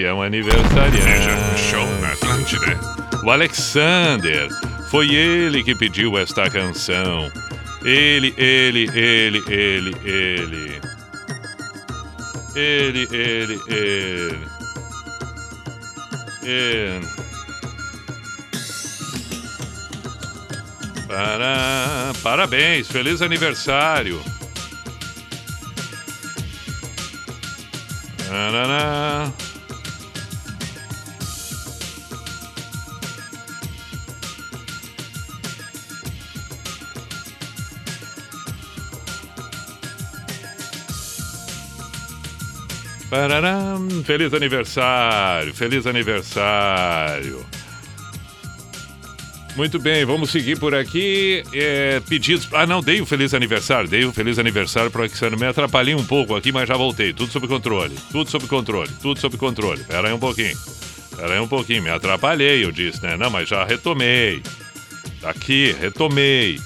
É 0.04 0.12
um 0.12 0.20
aniversariante. 0.20 1.00
Veja 1.00 1.38
show 1.56 1.86
na 2.02 2.08
Atlântida. 2.08 2.78
O 3.24 3.30
Alexander. 3.30 4.50
Foi 4.90 5.14
ele 5.14 5.64
que 5.64 5.74
pediu 5.74 6.18
esta 6.18 6.50
canção. 6.50 7.32
Ele, 7.82 8.34
ele, 8.36 8.90
ele, 8.92 9.42
ele, 9.48 9.96
ele. 10.04 10.69
Ele, 12.60 13.08
ele, 13.10 13.58
ele. 13.68 14.38
Ele. 16.42 17.06
Para... 21.06 22.12
Parabéns, 22.22 22.86
feliz 22.88 23.22
aniversário. 23.22 24.22
Feliz 44.10 44.34
aniversário, 44.34 45.54
feliz 45.54 45.86
aniversário. 45.86 47.46
Muito 49.54 49.78
bem, 49.78 50.04
vamos 50.04 50.30
seguir 50.30 50.58
por 50.58 50.74
aqui. 50.74 51.44
É, 51.54 52.00
pedidos. 52.00 52.48
Ah, 52.52 52.66
não, 52.66 52.80
dei 52.80 53.00
o 53.00 53.06
feliz 53.06 53.34
aniversário. 53.34 53.88
Dei 53.88 54.04
o 54.04 54.12
feliz 54.12 54.36
aniversário 54.36 54.90
para 54.90 54.98
o 54.98 55.02
Alexandre. 55.02 55.38
Me 55.38 55.46
atrapalhei 55.46 55.94
um 55.94 56.04
pouco 56.04 56.34
aqui, 56.34 56.50
mas 56.50 56.68
já 56.68 56.76
voltei. 56.76 57.12
Tudo 57.12 57.30
sob 57.30 57.46
controle. 57.46 57.94
Tudo 58.10 58.28
sob 58.28 58.48
controle. 58.48 58.90
Tudo 59.00 59.20
sob 59.20 59.36
controle. 59.36 59.84
Pera 59.84 60.08
aí 60.08 60.12
um 60.12 60.18
pouquinho. 60.18 60.58
Pera 61.16 61.34
aí 61.34 61.38
um 61.38 61.46
pouquinho. 61.46 61.84
Me 61.84 61.90
atrapalhei, 61.90 62.64
eu 62.64 62.72
disse, 62.72 63.00
né? 63.00 63.16
Não, 63.16 63.30
mas 63.30 63.48
já 63.48 63.64
retomei. 63.64 64.42
Tá 65.20 65.30
aqui, 65.30 65.72
retomei. 65.80 66.58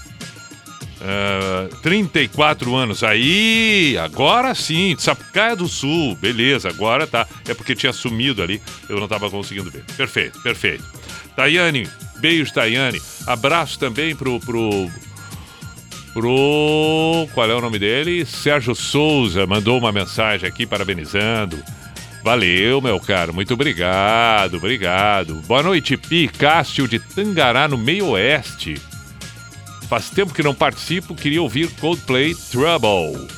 Ah, 1.06 1.68
34 1.82 2.74
anos. 2.74 3.04
Aí, 3.04 3.98
agora 3.98 4.54
sim, 4.54 4.96
Sapucaia 4.98 5.54
do 5.54 5.68
Sul. 5.68 6.16
Beleza, 6.16 6.70
agora 6.70 7.06
tá. 7.06 7.26
É 7.46 7.52
porque 7.52 7.74
tinha 7.74 7.92
sumido 7.92 8.42
ali, 8.42 8.60
eu 8.88 8.98
não 8.98 9.06
tava 9.06 9.30
conseguindo 9.30 9.70
ver. 9.70 9.84
Perfeito, 9.96 10.40
perfeito. 10.40 10.84
Tayane, 11.36 11.86
beijo, 12.18 12.54
Tayane. 12.54 13.02
Abraço 13.26 13.78
também 13.78 14.16
pro. 14.16 14.40
pro 14.40 14.90
pro. 16.14 17.28
Qual 17.34 17.50
é 17.50 17.54
o 17.54 17.60
nome 17.60 17.78
dele? 17.78 18.24
Sérgio 18.24 18.74
Souza 18.74 19.46
mandou 19.46 19.76
uma 19.76 19.90
mensagem 19.90 20.48
aqui 20.48 20.64
parabenizando. 20.64 21.58
Valeu, 22.22 22.80
meu 22.80 22.98
caro. 23.00 23.34
Muito 23.34 23.52
obrigado, 23.52 24.56
obrigado. 24.56 25.34
Boa 25.46 25.62
noite, 25.62 25.96
Pi. 25.96 26.28
Cássio 26.28 26.88
de 26.88 26.98
Tangará, 27.00 27.66
no 27.68 27.76
Meio 27.76 28.06
Oeste. 28.10 28.80
Faz 29.94 30.10
tempo 30.10 30.34
que 30.34 30.42
não 30.42 30.52
participo, 30.52 31.14
queria 31.14 31.40
ouvir 31.40 31.70
Coldplay 31.76 32.34
Trouble. 32.34 33.28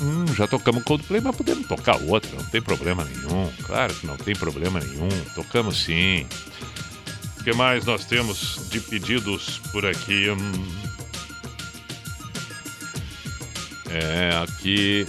Hum, 0.00 0.24
já 0.34 0.46
tocamos 0.46 0.82
Coldplay, 0.82 1.20
mas 1.20 1.36
podemos 1.36 1.68
tocar 1.68 2.00
outra, 2.00 2.30
não 2.34 2.44
tem 2.46 2.62
problema 2.62 3.04
nenhum. 3.04 3.52
Claro 3.66 3.92
que 3.92 4.06
não 4.06 4.16
tem 4.16 4.34
problema 4.34 4.80
nenhum. 4.80 5.10
Tocamos 5.34 5.84
sim. 5.84 6.26
O 7.38 7.44
que 7.44 7.52
mais 7.52 7.84
nós 7.84 8.06
temos 8.06 8.66
de 8.70 8.80
pedidos 8.80 9.60
por 9.70 9.84
aqui? 9.84 10.30
Hum. 10.30 10.52
É, 13.90 14.42
aqui. 14.42 15.06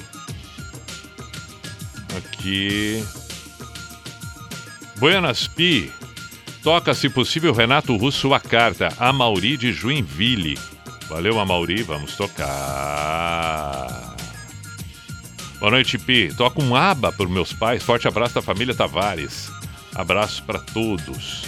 Aqui. 2.17 3.01
Buenas 4.97 5.47
Pi. 5.47 5.89
Toca, 6.61 6.93
se 6.93 7.07
possível, 7.07 7.53
Renato 7.53 7.95
Russo 7.95 8.34
a 8.34 8.41
carta. 8.41 8.89
A 8.99 9.13
Mauri 9.13 9.55
de 9.55 9.71
Joinville. 9.71 10.59
Valeu, 11.09 11.39
Amauri. 11.39 11.84
Vamos 11.84 12.15
tocar. 12.15 12.47
Boa 15.59 15.71
noite, 15.71 15.97
Pi. 15.97 16.31
Toca 16.35 16.61
um 16.61 16.75
aba 16.75 17.11
para 17.11 17.27
meus 17.27 17.53
pais. 17.53 17.81
Forte 17.81 18.07
abraço 18.07 18.35
da 18.35 18.41
família 18.41 18.75
Tavares. 18.75 19.49
Abraço 19.95 20.43
para 20.43 20.59
todos. 20.59 21.45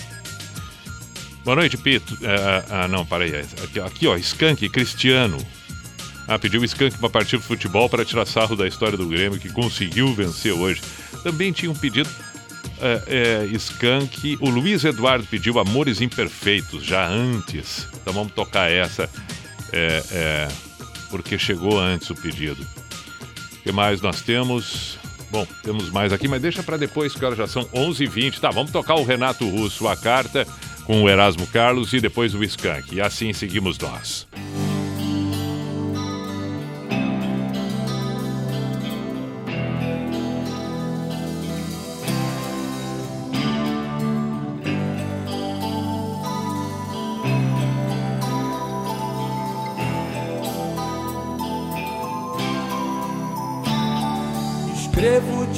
Boa 1.44 1.56
noite, 1.56 1.78
Pi. 1.78 2.02
É, 2.22 2.64
ah, 2.70 2.88
não, 2.88 3.06
parei. 3.06 3.36
Aqui, 3.64 3.80
aqui, 3.80 4.08
ó. 4.08 4.16
Skank 4.18 4.68
Cristiano. 4.70 5.38
Ah, 6.28 6.38
pediu 6.38 6.62
o 6.62 6.66
Skank 6.66 6.98
para 7.00 7.10
partir 7.10 7.38
do 7.38 7.44
futebol 7.44 7.90
para 7.90 8.06
tirar 8.06 8.26
sarro 8.26 8.56
da 8.56 8.68
história 8.68 8.96
do 8.96 9.08
Grêmio, 9.08 9.40
que 9.40 9.50
conseguiu 9.50 10.14
vencer 10.14 10.54
hoje. 10.54 10.80
Também 11.24 11.52
tinha 11.52 11.72
um 11.72 11.76
pedido. 11.76 12.10
É, 12.82 13.46
é, 13.46 13.46
Skank. 13.56 14.38
O 14.40 14.50
Luiz 14.50 14.84
Eduardo 14.84 15.26
pediu 15.26 15.60
Amores 15.60 16.02
Imperfeitos, 16.02 16.86
já 16.86 17.08
antes. 17.08 17.88
Então 18.02 18.14
vamos 18.14 18.32
tocar 18.34 18.72
essa. 18.72 19.10
É, 19.72 20.04
é, 20.12 20.48
porque 21.10 21.38
chegou 21.38 21.80
antes 21.80 22.10
o 22.10 22.16
pedido. 22.16 22.62
O 22.62 23.62
que 23.64 23.72
mais 23.72 24.02
nós 24.02 24.22
temos? 24.22 24.98
Bom, 25.32 25.46
temos 25.64 25.90
mais 25.90 26.12
aqui, 26.12 26.28
mas 26.28 26.42
deixa 26.42 26.64
para 26.64 26.78
depois, 26.78 27.14
que 27.14 27.24
horas 27.24 27.38
já 27.38 27.48
são 27.48 27.64
11h20. 27.66 28.40
Tá, 28.40 28.50
vamos 28.50 28.72
tocar 28.72 28.96
o 28.96 29.04
Renato 29.04 29.48
Russo, 29.48 29.88
a 29.88 29.96
carta, 29.96 30.48
com 30.86 31.04
o 31.04 31.10
Erasmo 31.10 31.46
Carlos 31.48 31.94
e 31.94 32.00
depois 32.00 32.34
o 32.34 32.44
Skank. 32.44 32.96
E 32.96 33.02
assim 33.02 33.32
seguimos 33.34 33.78
nós. 33.78 34.28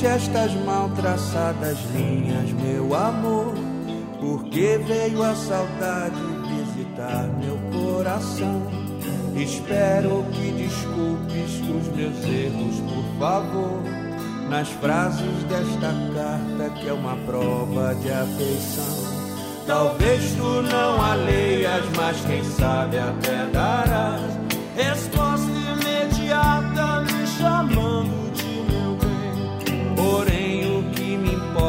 Estas 0.04 0.52
mal 0.66 0.90
traçadas 0.90 1.78
linhas, 1.94 2.52
meu 2.54 2.96
amor, 2.96 3.54
porque 4.20 4.80
veio 4.86 5.22
a 5.22 5.36
saudade 5.36 6.20
visitar 6.50 7.30
meu 7.40 7.58
coração. 7.72 8.64
Espero 9.36 10.26
que 10.32 10.52
desculpes 10.54 11.62
os 11.70 11.96
meus 11.96 12.18
erros, 12.26 12.80
por 12.82 13.20
favor, 13.20 13.84
nas 14.50 14.70
frases 14.70 15.44
desta 15.48 15.94
carta 16.16 16.80
que 16.80 16.90
é 16.90 16.94
uma 16.94 17.16
prova 17.18 17.94
de 17.96 18.12
afeição. 18.12 19.12
Talvez 19.68 20.34
tu 20.36 20.64
não 20.64 21.00
a 21.00 21.14
leias, 21.14 21.86
mas 21.96 22.20
quem 22.26 22.44
sabe 22.44 22.98
até 22.98 23.46
darás 23.54 24.42
resposta 24.76 25.48
imediata 25.52 27.02
me 27.02 27.28
chamando 27.28 28.21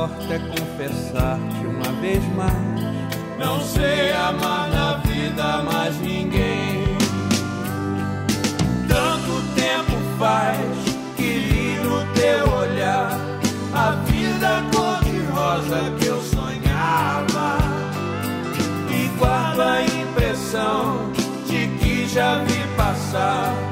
importa 0.03 0.35
é 0.35 0.39
confessar-te 0.39 1.67
uma 1.67 2.01
vez 2.01 2.25
mais. 2.35 2.83
Não 3.39 3.61
sei 3.61 4.13
amar 4.13 4.69
na 4.69 4.95
vida 4.95 5.63
mais 5.63 5.97
ninguém. 6.01 6.85
Tanto 8.89 9.43
tempo 9.55 9.93
faz 10.19 10.59
que 11.17 11.23
li 11.23 11.77
no 11.85 12.05
teu 12.15 12.53
olhar 12.53 13.17
a 13.73 13.91
vida 14.07 14.63
cor-de-rosa 14.75 15.93
que 15.99 16.07
eu 16.07 16.21
sonhava. 16.21 17.59
E 18.91 19.07
guardo 19.19 19.61
a 19.61 19.83
impressão 19.83 21.13
de 21.47 21.69
que 21.79 22.09
já 22.09 22.43
vi 22.43 22.67
passar 22.77 23.72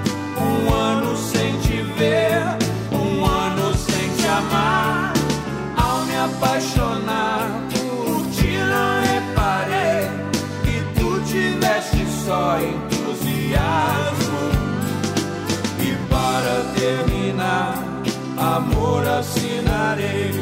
amor 18.60 19.06
assinarei 19.06 20.32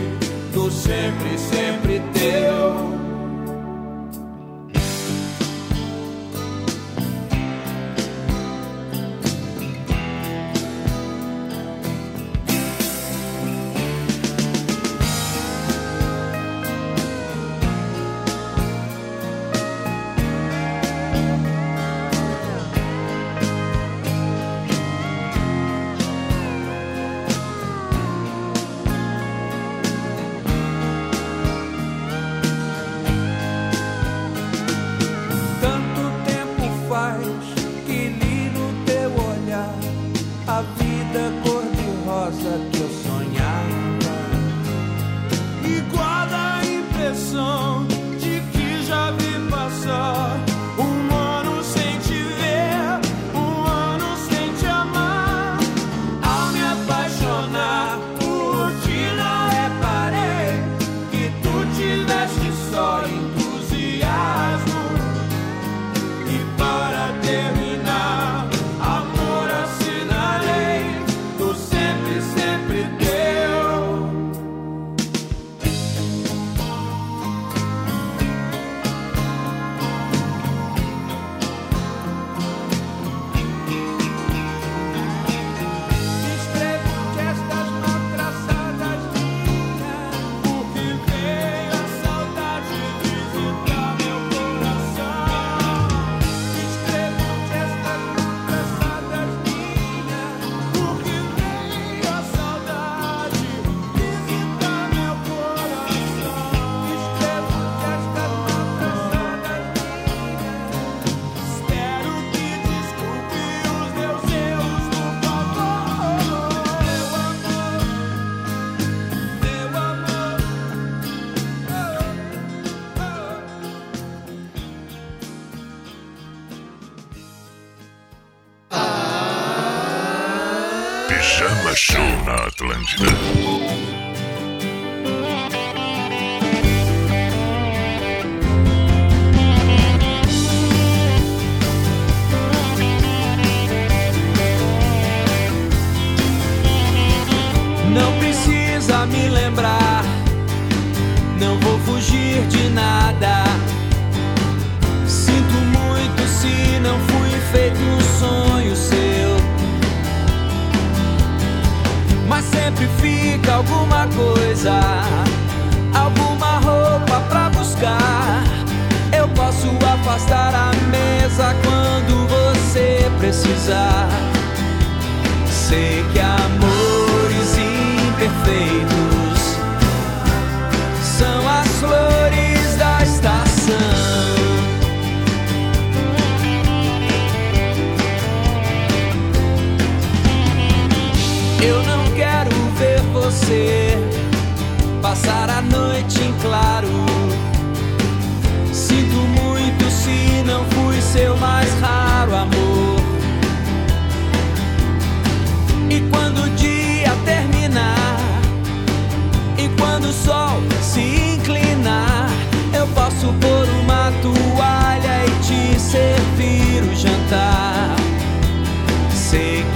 do 0.53 0.70
sempre, 0.70 1.39
sempre 1.39 2.01
teu. 2.12 2.98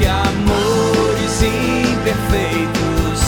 Que 0.02 0.08
amores 0.08 1.42
imperfeitos 1.42 3.20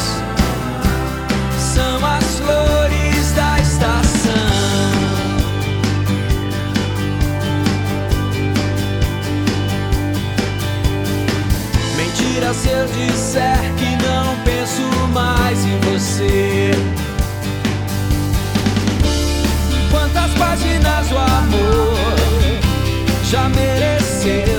são 1.56 2.04
as 2.04 2.40
flores 2.40 3.30
da 3.32 3.60
estação. 3.60 4.32
Mentira 11.96 12.52
se 12.54 12.70
eu 12.70 12.86
disser 12.88 13.60
que 13.76 13.96
não 14.04 14.36
penso 14.44 14.82
mais 15.12 15.64
em 15.64 15.78
você. 15.78 16.72
Quantas 19.92 20.32
páginas 20.32 21.12
o 21.12 21.18
amor 21.18 21.94
já 23.30 23.48
mereceu? 23.48 24.53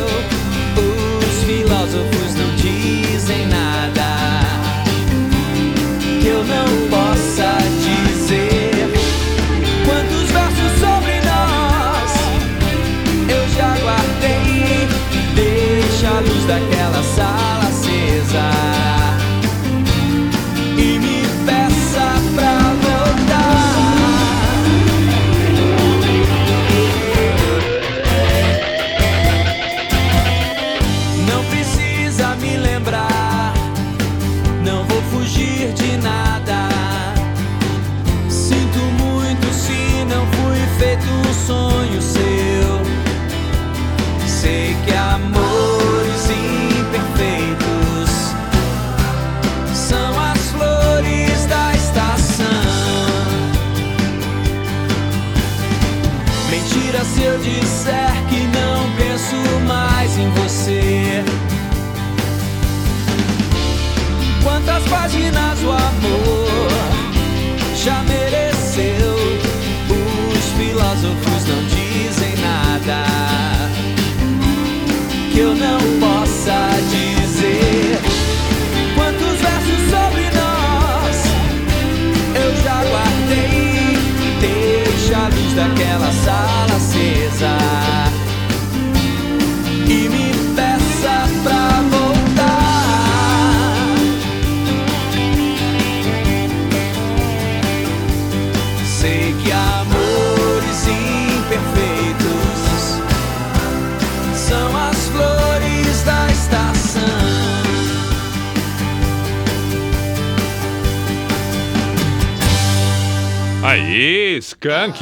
Skank. 114.66 114.98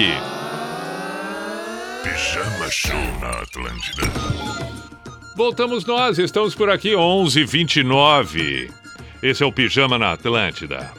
Pijama 2.03 2.69
Show 2.69 3.19
na 3.21 3.29
Atlântida. 3.29 4.01
Voltamos 5.37 5.85
nós, 5.85 6.19
estamos 6.19 6.53
por 6.53 6.69
aqui 6.69 6.93
11:29. 6.93 8.69
Esse 9.21 9.41
é 9.41 9.45
o 9.45 9.53
Pijama 9.53 9.97
na 9.97 10.11
Atlântida. 10.11 10.91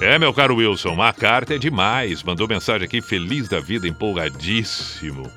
É, 0.00 0.18
meu 0.18 0.32
caro 0.32 0.56
Wilson, 0.56 1.02
a 1.02 1.12
carta 1.12 1.54
é 1.54 1.58
demais. 1.58 2.22
Mandou 2.22 2.48
mensagem 2.48 2.86
aqui, 2.86 3.02
feliz 3.02 3.46
da 3.46 3.60
vida, 3.60 3.86
empolgadíssimo. 3.86 5.30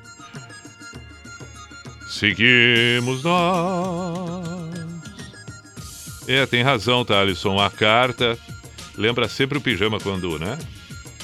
Seguimos 2.08 3.22
nós. 3.22 4.56
É, 6.26 6.46
tem 6.46 6.62
razão, 6.62 7.04
tá, 7.04 7.20
Alisson? 7.20 7.60
A 7.60 7.68
carta 7.68 8.38
lembra 8.96 9.28
sempre 9.28 9.58
o 9.58 9.60
pijama 9.60 10.00
quando, 10.00 10.38
né? 10.38 10.58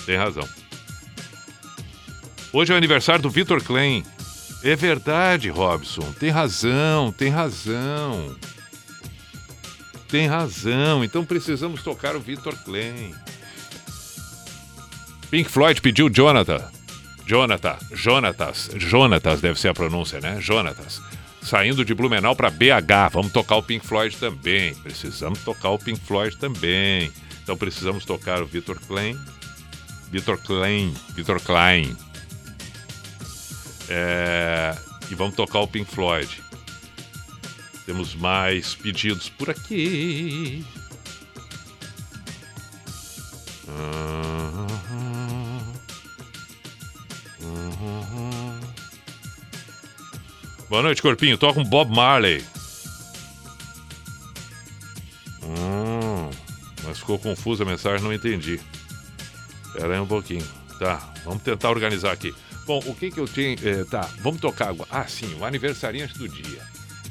Tem 0.08 0.16
razão. 0.16 0.48
Hoje 2.50 2.72
é 2.72 2.74
o 2.74 2.78
aniversário 2.78 3.20
do 3.20 3.28
Vitor 3.28 3.62
Klein. 3.62 4.02
É 4.64 4.74
verdade, 4.74 5.50
Robson. 5.50 6.14
Tem 6.18 6.30
razão, 6.30 7.12
tem 7.12 7.28
razão. 7.28 8.34
Tem 10.08 10.26
razão. 10.26 11.04
Então 11.04 11.26
precisamos 11.26 11.82
tocar 11.82 12.16
o 12.16 12.20
Vitor 12.20 12.56
Klein. 12.64 13.14
Pink 15.30 15.50
Floyd 15.50 15.78
pediu 15.82 16.08
Jonathan. 16.08 16.66
Jonathan, 17.26 17.76
Jonatas, 17.92 18.70
Jonatas 18.76 19.42
deve 19.42 19.60
ser 19.60 19.68
a 19.68 19.74
pronúncia, 19.74 20.20
né? 20.20 20.40
Jonatas. 20.40 21.02
Saindo 21.42 21.84
de 21.84 21.92
Blumenau 21.92 22.34
para 22.34 22.48
BH. 22.48 23.12
Vamos 23.12 23.30
tocar 23.30 23.56
o 23.56 23.62
Pink 23.62 23.86
Floyd 23.86 24.16
também. 24.16 24.74
Precisamos 24.76 25.40
tocar 25.40 25.68
o 25.68 25.78
Pink 25.78 26.00
Floyd 26.00 26.34
também. 26.38 27.12
Então 27.42 27.58
precisamos 27.58 28.06
tocar 28.06 28.42
o 28.42 28.46
Vitor 28.46 28.80
Klein. 28.88 29.14
Vitor 30.10 30.38
Klein. 30.38 30.94
Vitor 31.14 31.40
Klein. 31.40 31.96
É, 33.88 34.76
E 35.10 35.14
vamos 35.14 35.34
tocar 35.34 35.60
o 35.60 35.66
Pink 35.68 35.90
Floyd. 35.90 36.42
Temos 37.86 38.14
mais 38.14 38.74
pedidos 38.74 39.30
por 39.30 39.48
aqui. 39.48 40.64
Boa 50.68 50.82
noite, 50.82 51.00
Corpinho. 51.00 51.38
Toca 51.38 51.60
um 51.60 51.64
Bob 51.64 51.94
Marley. 51.94 52.44
Hum, 55.42 56.30
mas 56.84 56.98
ficou 56.98 57.18
confusa 57.18 57.62
a 57.64 57.66
mensagem, 57.66 58.04
não 58.04 58.12
entendi. 58.12 58.60
Espera 59.78 59.94
aí 59.94 60.00
um 60.00 60.06
pouquinho. 60.08 60.44
Tá, 60.80 61.08
vamos 61.24 61.40
tentar 61.44 61.70
organizar 61.70 62.10
aqui. 62.10 62.34
Bom, 62.66 62.82
o 62.84 62.94
que 62.96 63.12
que 63.12 63.20
eu 63.20 63.28
tinha... 63.28 63.54
eh, 63.62 63.84
tá, 63.88 64.10
vamos 64.22 64.40
tocar 64.40 64.70
agora. 64.70 64.88
Ah, 64.90 65.06
sim, 65.06 65.32
o 65.38 65.44
aniversariante 65.44 66.18
do 66.18 66.28
dia. 66.28 66.60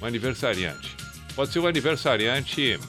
O 0.02 0.06
aniversariante. 0.06 0.94
Pode 1.34 1.53
ser 1.53 1.60
o 1.60 1.68
aniversariante... 1.68 2.73
eh, 2.73 2.80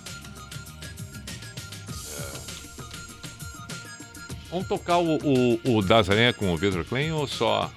Vamos 4.50 4.66
tocar 4.66 4.98
o, 4.98 5.16
o, 5.18 5.60
o 5.64 5.80
Aranha 5.94 6.32
com 6.32 6.52
o 6.52 6.56
Vitor 6.56 6.84
Klein 6.84 7.12
ou 7.12 7.28
só... 7.28 7.70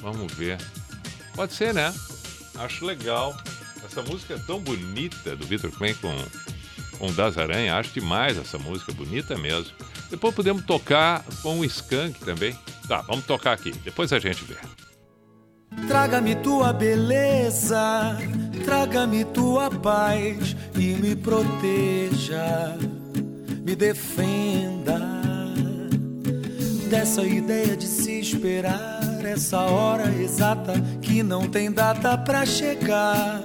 Vamos 0.00 0.30
ver. 0.34 0.58
Pode 1.34 1.54
ser, 1.54 1.72
né? 1.72 1.94
Acho 2.56 2.84
legal. 2.84 3.34
Essa 3.82 4.02
música 4.02 4.34
é 4.34 4.38
tão 4.38 4.60
bonita 4.60 5.34
do 5.34 5.46
Vitor 5.46 5.70
Klein 5.70 5.94
com, 5.94 6.14
com 6.98 7.06
o 7.06 7.12
Das 7.12 7.38
Aranha. 7.38 7.76
Acho 7.76 7.92
demais 7.94 8.36
essa 8.36 8.58
música, 8.58 8.92
bonita 8.92 9.36
mesmo. 9.38 9.72
Depois 10.10 10.34
podemos 10.34 10.64
tocar 10.64 11.24
com 11.42 11.60
o 11.60 11.64
Skank 11.64 12.20
também. 12.20 12.56
Tá, 12.86 13.02
vamos 13.02 13.24
tocar 13.24 13.52
aqui. 13.52 13.72
Depois 13.84 14.12
a 14.12 14.18
gente 14.18 14.44
vê. 14.44 14.56
Traga-me 15.86 16.34
tua 16.36 16.72
beleza, 16.72 18.16
traga-me 18.64 19.24
tua 19.26 19.70
paz 19.70 20.56
e 20.74 20.94
me 20.94 21.14
proteja, 21.14 22.76
me 23.64 23.76
defenda 23.76 24.98
dessa 26.88 27.22
ideia 27.22 27.76
de 27.76 27.86
se 27.86 28.18
esperar 28.18 29.24
essa 29.24 29.60
hora 29.60 30.10
exata 30.10 30.74
que 31.02 31.22
não 31.22 31.48
tem 31.48 31.70
data 31.70 32.16
pra 32.16 32.46
chegar. 32.46 33.42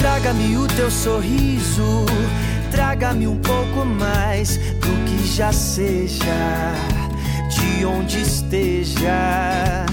Traga-me 0.00 0.56
o 0.56 0.66
teu 0.66 0.90
sorriso, 0.90 2.06
traga-me 2.70 3.26
um 3.26 3.36
pouco 3.36 3.84
mais 3.84 4.56
do 4.56 5.04
que 5.04 5.26
já 5.26 5.52
seja, 5.52 6.72
de 7.50 7.84
onde 7.84 8.22
esteja. 8.22 9.84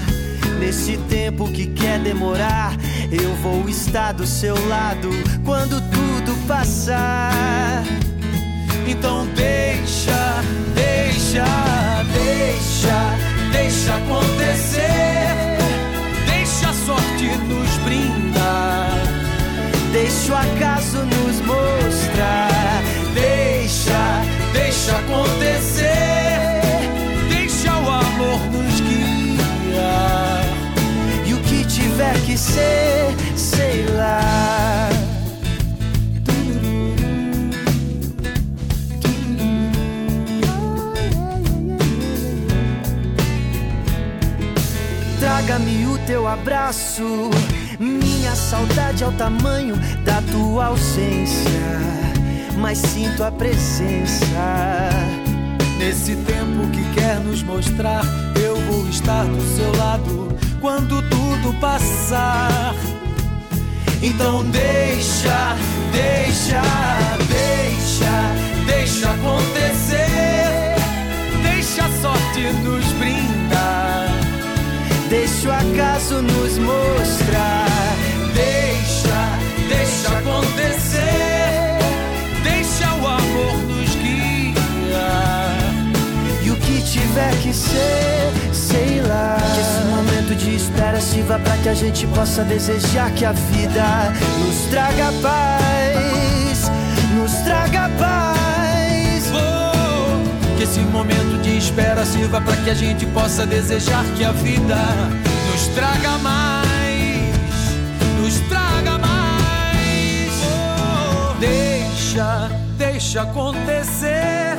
Nesse 0.58 0.96
tempo 1.10 1.46
que 1.52 1.66
quer 1.66 1.98
demorar, 1.98 2.74
eu 3.12 3.34
vou 3.42 3.68
estar 3.68 4.12
do 4.12 4.26
seu 4.26 4.54
lado 4.68 5.10
quando 5.44 5.78
tudo 5.90 6.34
passar. 6.46 7.84
Então 8.86 9.26
deixa, 9.36 10.42
deixa, 10.74 11.44
deixa, 12.14 13.52
deixa 13.52 13.94
acontecer. 13.94 14.88
Deixa 16.26 16.70
a 16.70 16.72
sorte 16.72 17.26
nos 17.46 17.76
brindar. 17.84 18.27
Deixa 19.92 20.32
o 20.32 20.36
acaso 20.36 20.98
nos 20.98 21.40
mostrar. 21.40 22.82
Deixa, 23.14 24.22
deixa 24.52 24.96
acontecer. 24.96 25.88
Deixa 27.28 27.72
o 27.72 27.90
amor 27.90 28.40
nos 28.52 28.80
guiar. 28.80 30.44
E 31.26 31.32
o 31.32 31.38
que 31.38 31.64
tiver 31.64 32.14
que 32.26 32.36
ser, 32.36 33.14
sei 33.34 33.86
lá. 33.96 34.90
Traga-me 45.18 45.86
o 45.86 45.98
teu 46.06 46.28
abraço. 46.28 47.30
Saudade 48.48 49.04
é 49.04 49.06
o 49.06 49.12
tamanho 49.12 49.76
da 50.04 50.22
tua 50.22 50.68
ausência. 50.68 51.50
Mas 52.56 52.78
sinto 52.78 53.22
a 53.22 53.30
presença. 53.30 54.24
Nesse 55.78 56.16
tempo 56.16 56.66
que 56.72 56.82
quer 56.94 57.20
nos 57.20 57.42
mostrar, 57.42 58.02
eu 58.42 58.56
vou 58.62 58.88
estar 58.88 59.26
do 59.26 59.42
seu 59.54 59.70
lado 59.76 60.34
quando 60.62 61.02
tudo 61.10 61.60
passar. 61.60 62.74
Então 64.00 64.42
deixa, 64.44 65.54
deixa, 65.92 66.62
deixa, 67.28 68.66
deixa 68.66 69.10
acontecer. 69.10 70.74
Deixa 71.42 71.84
a 71.84 71.90
sorte 72.00 72.40
nos 72.64 72.86
brindar. 72.94 74.08
Deixa 75.10 75.50
o 75.50 75.52
acaso 75.52 76.22
nos 76.22 76.56
mostrar. 76.56 77.68
Deixa, 78.38 79.20
deixa 79.68 80.18
acontecer. 80.18 81.78
Deixa 82.42 82.86
o 82.94 83.06
amor 83.06 83.56
nos 83.66 83.94
guiar. 83.96 85.58
E 86.44 86.50
o 86.50 86.56
que 86.56 86.80
tiver 86.82 87.34
que 87.42 87.52
ser, 87.52 88.32
sei 88.52 89.02
lá. 89.02 89.36
Que 89.54 89.60
esse 89.60 89.80
momento 89.94 90.34
de 90.36 90.54
espera 90.54 91.00
sirva 91.00 91.38
pra 91.40 91.56
que 91.56 91.68
a 91.68 91.74
gente 91.74 92.06
possa 92.08 92.44
desejar 92.44 93.10
que 93.10 93.24
a 93.24 93.32
vida 93.32 94.12
nos 94.38 94.70
traga 94.70 95.12
paz. 95.20 96.70
Nos 97.16 97.32
traga 97.44 97.90
paz. 97.98 99.32
Oh, 99.32 100.56
que 100.56 100.62
esse 100.62 100.80
momento 100.80 101.42
de 101.42 101.58
espera 101.58 102.04
sirva 102.04 102.40
para 102.40 102.56
que 102.56 102.70
a 102.70 102.74
gente 102.74 103.04
possa 103.06 103.44
desejar 103.44 104.04
que 104.16 104.24
a 104.24 104.32
vida 104.32 104.76
nos 105.50 105.66
traga 105.74 106.18
mais, 106.18 106.47
deixa, 112.18 112.50
deixa 112.76 113.22
acontecer, 113.22 114.56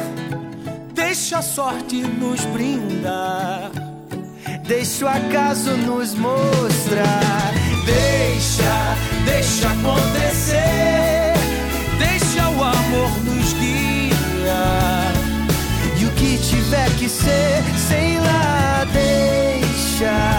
deixa 0.93 1.39
a 1.39 1.41
sorte 1.41 2.01
nos 2.01 2.39
brindar, 2.45 3.69
deixa 4.65 5.05
o 5.05 5.07
acaso 5.09 5.71
nos 5.71 6.13
mostrar. 6.13 7.53
Deixa, 7.85 8.95
deixa 9.25 9.67
acontecer, 9.67 11.33
deixa 11.97 12.49
o 12.49 12.63
amor 12.63 13.09
nos 13.25 13.53
guiar. 13.53 15.11
E 15.99 16.05
o 16.05 16.11
que 16.11 16.37
tiver 16.37 16.89
que 16.97 17.09
ser, 17.09 17.63
sei 17.89 18.19
lá, 18.19 18.85
deixa. 18.93 20.38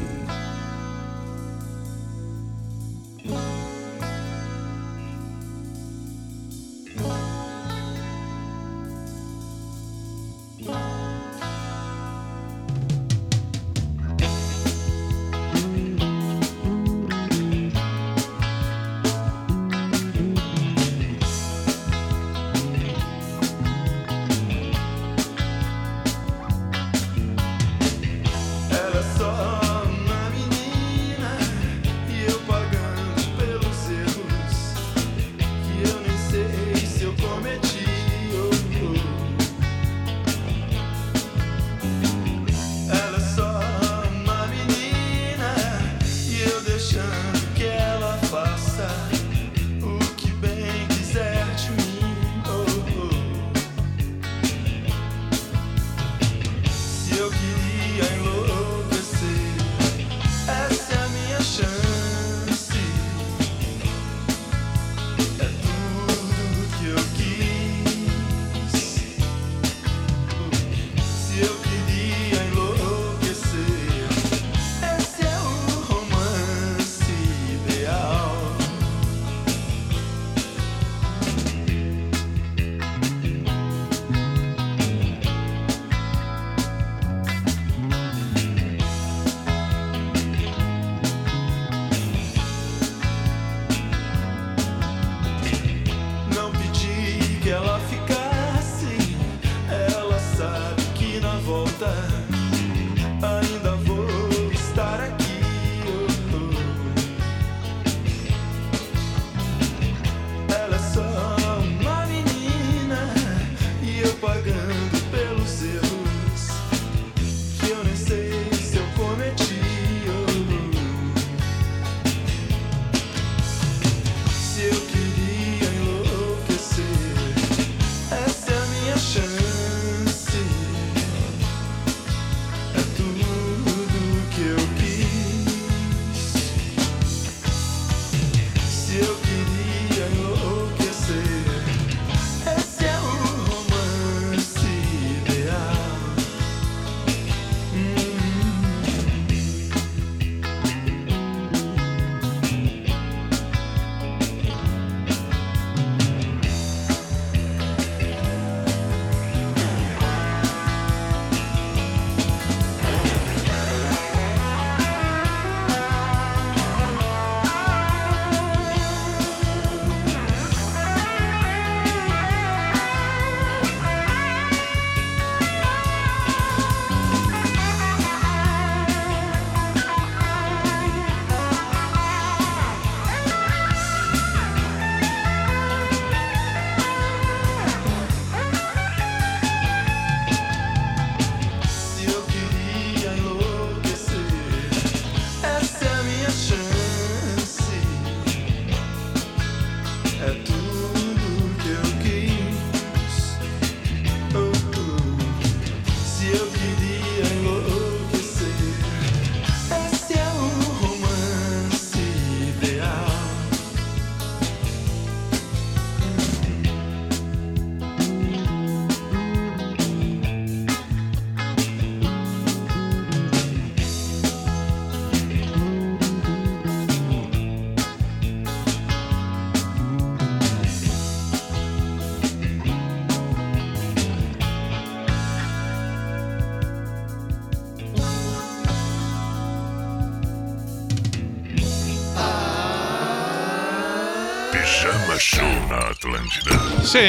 Sim! 246.91 246.99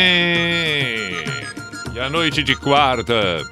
E 1.93 1.99
a 1.99 2.09
noite 2.09 2.41
de 2.41 2.55
quarta 2.55 3.45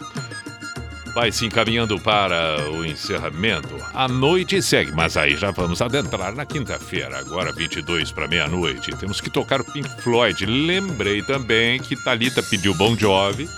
vai 1.13 1.33
se 1.33 1.45
encaminhando 1.45 1.99
para 1.99 2.71
o 2.71 2.85
encerramento. 2.85 3.75
A 3.93 4.07
noite 4.07 4.63
segue, 4.63 4.93
mas 4.93 5.17
aí 5.17 5.37
já 5.37 5.51
vamos 5.51 5.83
adentrar 5.83 6.33
na 6.33 6.47
quinta-feira, 6.47 7.19
agora 7.19 7.51
22 7.51 8.13
para 8.13 8.29
meia-noite. 8.29 8.93
Temos 8.93 9.21
que 9.21 9.29
tocar 9.29 9.61
o 9.61 9.65
Pink 9.65 9.91
Floyd. 10.03 10.47
Lembrei 10.47 11.21
também 11.21 11.81
que 11.81 11.97
Talita 11.97 12.41
pediu 12.45 12.75
Bon 12.75 12.97
Jovi 12.97 13.49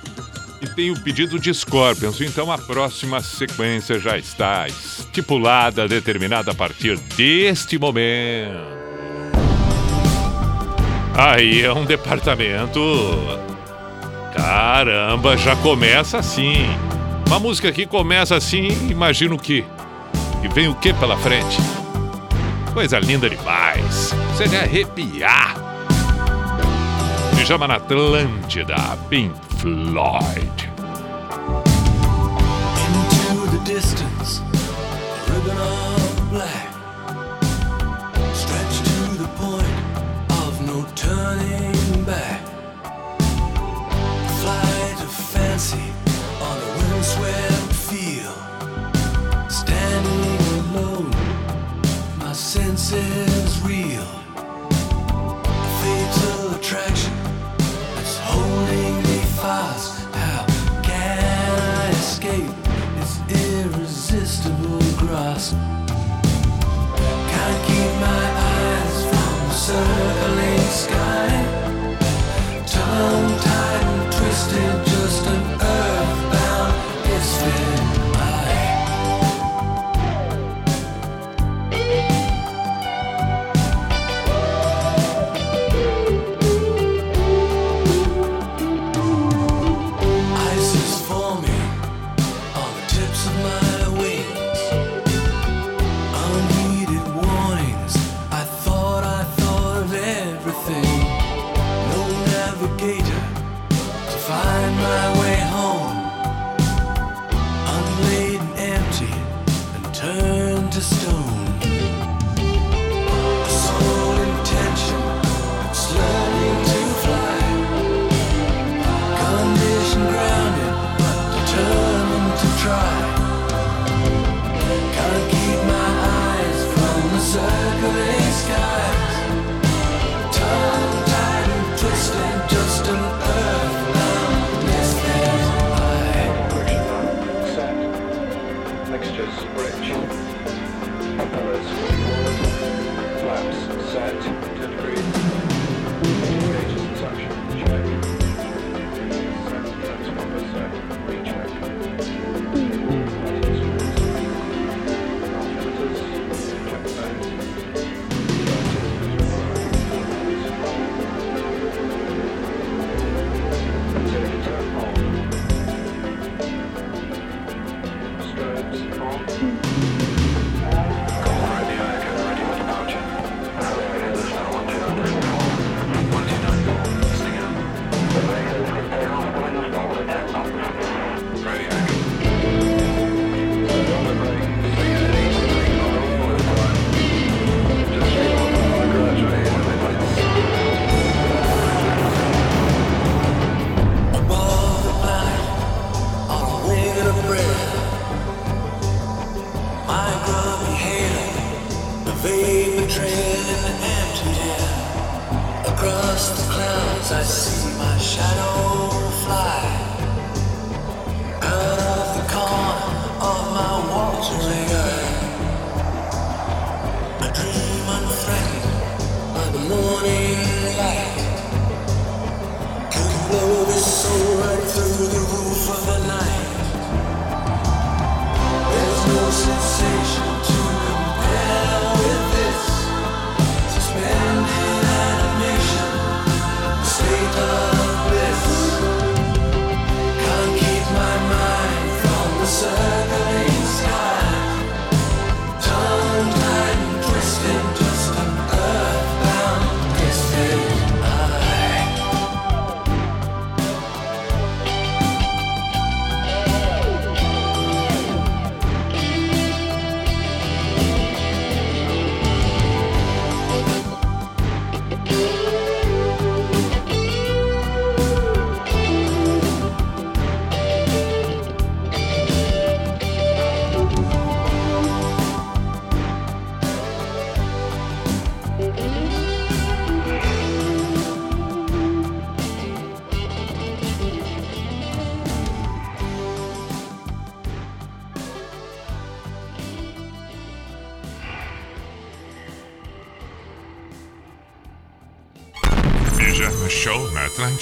e 0.63 0.67
tem 0.67 0.91
o 0.91 0.99
pedido 0.99 1.39
de 1.39 1.53
Scorpions. 1.53 2.23
Então 2.23 2.51
a 2.51 2.57
próxima 2.57 3.21
sequência 3.21 3.99
já 3.99 4.17
está 4.17 4.67
estipulada, 4.67 5.87
determinada 5.87 6.53
a 6.53 6.55
partir 6.55 6.97
deste 7.19 7.77
momento. 7.79 8.82
Aí 11.15 11.63
é 11.63 11.73
um 11.73 11.85
departamento. 11.85 12.81
Caramba, 14.35 15.37
já 15.37 15.55
começa 15.57 16.19
assim. 16.19 16.67
Uma 17.27 17.39
música 17.39 17.71
que 17.73 17.87
começa 17.87 18.37
assim, 18.37 18.69
imagino 18.91 19.39
que. 19.39 19.65
E 20.43 20.49
vem 20.49 20.69
o 20.69 20.75
que 20.75 20.93
pela 20.93 21.17
frente? 21.17 21.59
Coisa 22.73 22.99
linda 22.99 23.29
demais. 23.29 24.15
Você 24.33 24.49
de 24.49 24.57
arrepiar. 24.57 25.55
Pijama 27.37 27.69
na 27.69 27.77
Atlântida, 27.77 28.77
Pink 29.09 29.35
Floyd. 29.59 30.73
into 33.33 33.59
the 33.59 33.65
distance, 33.65 34.12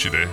na 0.01 0.09
Atlântida. 0.09 0.30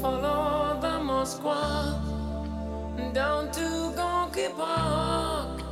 Follow 0.00 0.78
the 0.80 1.00
Moscow 1.04 2.00
down 3.12 3.52
to 3.52 3.92
Gonky 3.96 4.48
Park, 4.56 5.62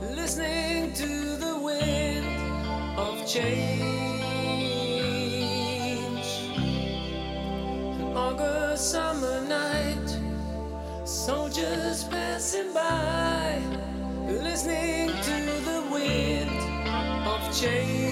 listening 0.00 0.92
to 0.94 1.36
the 1.36 1.58
wind 1.58 2.26
of 2.98 3.26
change. 3.26 3.88
An 8.00 8.16
August 8.16 8.90
summer 8.90 9.40
night, 9.48 10.08
soldiers 11.06 12.04
passing 12.04 12.74
by, 12.74 13.58
listening 14.28 15.07
change. 17.60 18.07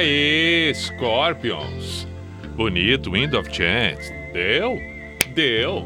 aí, 0.00 0.72
Scorpions. 0.74 2.06
Bonito, 2.56 3.10
Wind 3.10 3.34
of 3.34 3.54
Chance. 3.54 4.12
Deu? 4.32 4.78
Deu. 5.34 5.84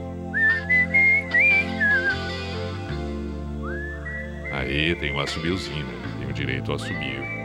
Aí 4.52 4.94
tem 4.96 5.12
um 5.12 5.20
assobiozinho, 5.20 5.84
Tenho 5.84 6.18
Tem 6.20 6.30
o 6.30 6.32
direito 6.32 6.70
ao 6.70 6.76
assobio. 6.76 7.43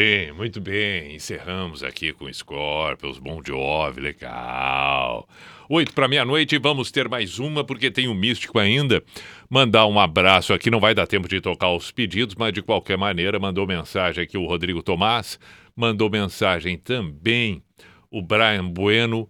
Bem, 0.00 0.32
muito 0.32 0.62
bem. 0.62 1.14
Encerramos 1.14 1.84
aqui 1.84 2.10
com 2.10 2.32
Scorpions, 2.32 3.18
Bon 3.18 3.42
Jovi, 3.46 4.00
legal. 4.00 5.28
Oito 5.68 5.92
para 5.92 6.08
meia-noite, 6.08 6.56
vamos 6.56 6.90
ter 6.90 7.06
mais 7.06 7.38
uma, 7.38 7.62
porque 7.62 7.90
tem 7.90 8.08
um 8.08 8.14
místico 8.14 8.58
ainda. 8.58 9.04
Mandar 9.50 9.86
um 9.86 10.00
abraço 10.00 10.54
aqui, 10.54 10.70
não 10.70 10.80
vai 10.80 10.94
dar 10.94 11.06
tempo 11.06 11.28
de 11.28 11.38
tocar 11.38 11.70
os 11.70 11.90
pedidos, 11.90 12.34
mas 12.34 12.50
de 12.54 12.62
qualquer 12.62 12.96
maneira, 12.96 13.38
mandou 13.38 13.66
mensagem 13.66 14.24
aqui 14.24 14.38
o 14.38 14.46
Rodrigo 14.46 14.82
Tomás, 14.82 15.38
mandou 15.76 16.08
mensagem 16.08 16.78
também 16.78 17.62
o 18.10 18.22
Brian 18.22 18.70
Bueno, 18.70 19.28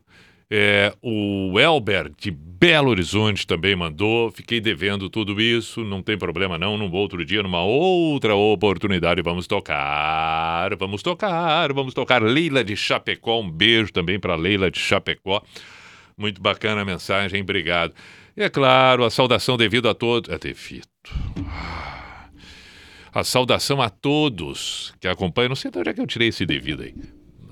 é, 0.50 0.92
o 1.00 1.60
Elber 1.60 2.10
de 2.18 2.32
Belo 2.32 2.90
Horizonte 2.90 3.46
também 3.46 3.76
mandou. 3.76 4.32
Fiquei 4.32 4.60
devendo 4.60 5.08
tudo 5.08 5.40
isso, 5.40 5.84
não 5.84 6.02
tem 6.02 6.18
problema 6.18 6.58
não. 6.58 6.76
Num 6.76 6.90
outro 6.92 7.24
dia, 7.24 7.40
numa 7.42 7.62
outra 7.62 8.34
oportunidade, 8.34 9.22
vamos 9.22 9.46
tocar, 9.46 10.74
vamos 10.76 11.02
tocar, 11.02 11.72
vamos 11.72 11.94
tocar. 11.94 12.20
Leila 12.20 12.64
de 12.64 12.76
Chapecó, 12.76 13.40
um 13.40 13.48
beijo 13.48 13.92
também 13.92 14.18
para 14.18 14.34
Leila 14.34 14.70
de 14.70 14.80
Chapecó. 14.80 15.40
Muito 16.18 16.42
bacana 16.42 16.82
a 16.82 16.84
mensagem, 16.84 17.42
obrigado. 17.42 17.94
E 18.36 18.42
é 18.42 18.50
claro, 18.50 19.04
a 19.04 19.10
saudação 19.10 19.56
devido 19.56 19.88
a 19.88 19.94
todos. 19.94 20.28
É 20.30 20.38
devido. 20.38 20.86
A 23.14 23.22
saudação 23.22 23.80
a 23.80 23.88
todos 23.88 24.92
que 25.00 25.06
acompanham. 25.06 25.50
Não 25.50 25.56
sei 25.56 25.70
de 25.70 25.78
onde 25.78 25.90
é 25.90 25.92
que 25.94 26.00
eu 26.00 26.06
tirei 26.06 26.28
esse 26.28 26.44
devido 26.44 26.82
aí. 26.82 26.94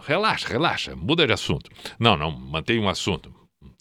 Relaxa, 0.08 0.48
relaxa, 0.48 0.96
muda 0.96 1.26
de 1.26 1.34
assunto. 1.34 1.70
Não, 2.00 2.16
não, 2.16 2.30
mantém 2.30 2.78
um 2.78 2.88
assunto. 2.88 3.30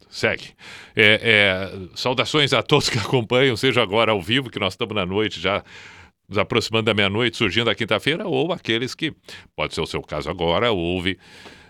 Segue. 0.09 0.49
É, 0.93 1.21
é, 1.23 1.87
saudações 1.95 2.51
a 2.51 2.61
todos 2.61 2.89
que 2.89 2.99
acompanham, 2.99 3.55
seja 3.55 3.81
agora 3.81 4.11
ao 4.11 4.21
vivo, 4.21 4.49
que 4.49 4.59
nós 4.59 4.73
estamos 4.73 4.93
na 4.93 5.05
noite 5.05 5.39
já 5.39 5.63
nos 6.27 6.37
aproximando 6.37 6.83
da 6.83 6.93
meia-noite, 6.93 7.37
surgindo 7.37 7.69
a 7.69 7.75
quinta-feira, 7.75 8.27
ou 8.27 8.51
aqueles 8.51 8.93
que, 8.93 9.13
pode 9.55 9.73
ser 9.73 9.79
o 9.79 9.87
seu 9.87 10.01
caso 10.01 10.29
agora, 10.29 10.69
ouve 10.69 11.17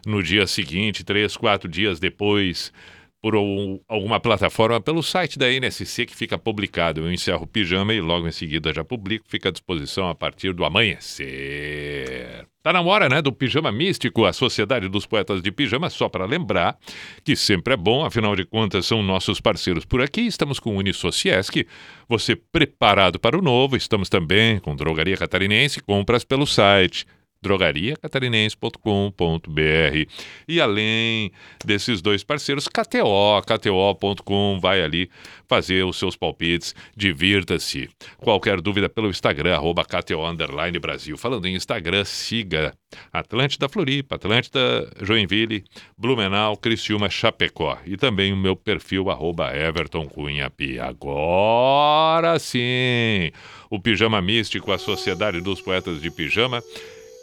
no 0.08 0.24
dia 0.24 0.48
seguinte, 0.48 1.04
três, 1.04 1.38
quatro 1.38 1.70
dias 1.70 2.00
depois, 2.00 2.74
por 3.22 3.36
um- 3.36 3.80
alguma 3.88 4.20
plataforma, 4.20 4.80
pelo 4.80 5.02
site 5.02 5.38
da 5.40 5.52
NSC 5.52 6.06
que 6.06 6.16
fica 6.16 6.38
publicado. 6.38 7.02
Eu 7.02 7.12
encerro 7.12 7.44
o 7.44 7.48
pijama 7.48 7.94
e 7.94 8.00
logo 8.02 8.28
em 8.28 8.32
seguida 8.32 8.74
já 8.74 8.84
publico, 8.84 9.26
fica 9.28 9.50
à 9.50 9.52
disposição 9.52 10.10
a 10.10 10.16
partir 10.16 10.54
do 10.54 10.64
amanhecer. 10.64 12.46
Tá 12.62 12.74
na 12.74 12.82
hora, 12.82 13.08
né, 13.08 13.22
do 13.22 13.32
Pijama 13.32 13.72
Místico, 13.72 14.26
a 14.26 14.34
Sociedade 14.34 14.90
dos 14.90 15.06
Poetas 15.06 15.42
de 15.42 15.52
Pijama, 15.52 15.90
só 15.90 16.10
para 16.10 16.26
lembrar 16.26 16.78
que 17.24 17.34
sempre 17.36 17.74
é 17.74 17.78
bom, 17.78 18.04
afinal 18.04 18.36
de 18.36 18.44
contas 18.44 18.86
são 18.86 19.02
nossos 19.02 19.40
parceiros 19.40 19.86
por 19.86 20.02
aqui. 20.02 20.22
Estamos 20.22 20.60
com 20.60 20.76
o 20.76 20.80
Unisociesc, 20.80 21.66
você 22.10 22.36
preparado 22.36 23.20
para 23.20 23.38
o 23.38 23.42
novo. 23.42 23.78
Estamos 23.78 24.10
também 24.10 24.60
com 24.60 24.76
Drogaria 24.76 25.16
Catarinense, 25.16 25.82
compras 25.82 26.26
pelo 26.26 26.46
site 26.46 27.06
drogariacatarinense.com.br. 27.42 30.12
E 30.48 30.62
além 30.62 31.32
desses 31.64 32.02
dois 32.02 32.24
parceiros, 32.24 32.68
KTO, 32.68 33.42
KTO.com, 33.42 34.60
vai 34.60 34.82
ali 34.82 35.10
fazer 35.48 35.84
os 35.84 35.98
seus 35.98 36.16
palpites, 36.16 36.74
divirta-se. 36.96 37.90
Qualquer 38.18 38.62
dúvida 38.62 38.90
pelo 38.90 39.10
Instagram, 39.10 39.56
arroba 39.56 39.86
KTO 39.86 40.26
Underline 40.26 40.80
Brasil. 40.80 41.18
Falando 41.18 41.46
em 41.46 41.56
Instagram, 41.56 42.04
siga 42.06 42.74
Atlântida 43.12 43.70
Floripa, 43.70 44.16
Atlântida 44.16 44.90
Joinville, 45.02 45.64
Blumenau, 45.98 46.58
Criciúma, 46.58 47.10
Chapecó. 47.10 47.78
E 47.86 47.98
também 47.98 48.34
o 48.34 48.38
meu 48.38 48.56
perfil, 48.56 49.10
arroba 49.10 49.56
Everton 49.56 50.08
Cunha 50.08 50.50
Pi. 50.50 50.80
Agora 50.80 52.40
sim! 52.40 53.32
O 53.70 53.80
Pijama 53.80 54.22
Místico, 54.22 54.72
a 54.72 54.78
Sociedade 54.78 55.42
dos 55.42 55.62
Poetas 55.62 56.02
de 56.02 56.10
Pijama, 56.10 56.64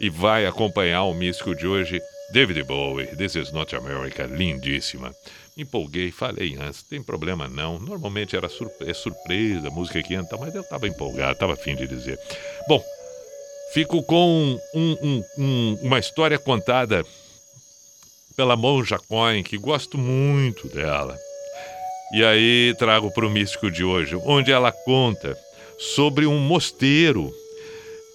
e 0.00 0.08
vai 0.10 0.46
acompanhar 0.46 1.04
o 1.04 1.14
místico 1.14 1.54
de 1.54 1.66
hoje, 1.66 2.00
David 2.32 2.62
Bowie, 2.64 3.06
This 3.16 3.36
is 3.36 3.52
Not 3.52 3.74
America, 3.76 4.24
lindíssima. 4.26 5.14
Empolguei, 5.56 6.10
falei 6.10 6.56
antes, 6.60 6.82
tem 6.82 7.02
problema 7.02 7.46
não. 7.46 7.78
Normalmente 7.78 8.36
era 8.36 8.46
é 8.80 8.94
surpresa, 8.94 9.70
música 9.70 10.02
que 10.02 10.14
entra, 10.14 10.36
mas 10.36 10.54
eu 10.54 10.62
estava 10.62 10.88
empolgado, 10.88 11.32
estava 11.32 11.52
afim 11.52 11.76
de 11.76 11.86
dizer. 11.86 12.18
Bom, 12.68 12.82
fico 13.72 14.02
com 14.02 14.58
um- 14.74 14.96
um- 15.02 15.24
um- 15.38 15.78
uma 15.82 15.98
história 15.98 16.38
contada 16.38 17.04
pela 18.36 18.56
Monja 18.56 18.98
Coin, 18.98 19.44
que 19.44 19.56
gosto 19.56 19.96
muito 19.96 20.68
dela. 20.68 21.16
E 22.12 22.24
aí 22.24 22.74
trago 22.78 23.10
para 23.12 23.26
o 23.26 23.30
místico 23.30 23.70
de 23.70 23.84
hoje, 23.84 24.16
onde 24.24 24.50
ela 24.50 24.72
conta 24.72 25.38
sobre 25.78 26.26
um 26.26 26.38
mosteiro 26.38 27.32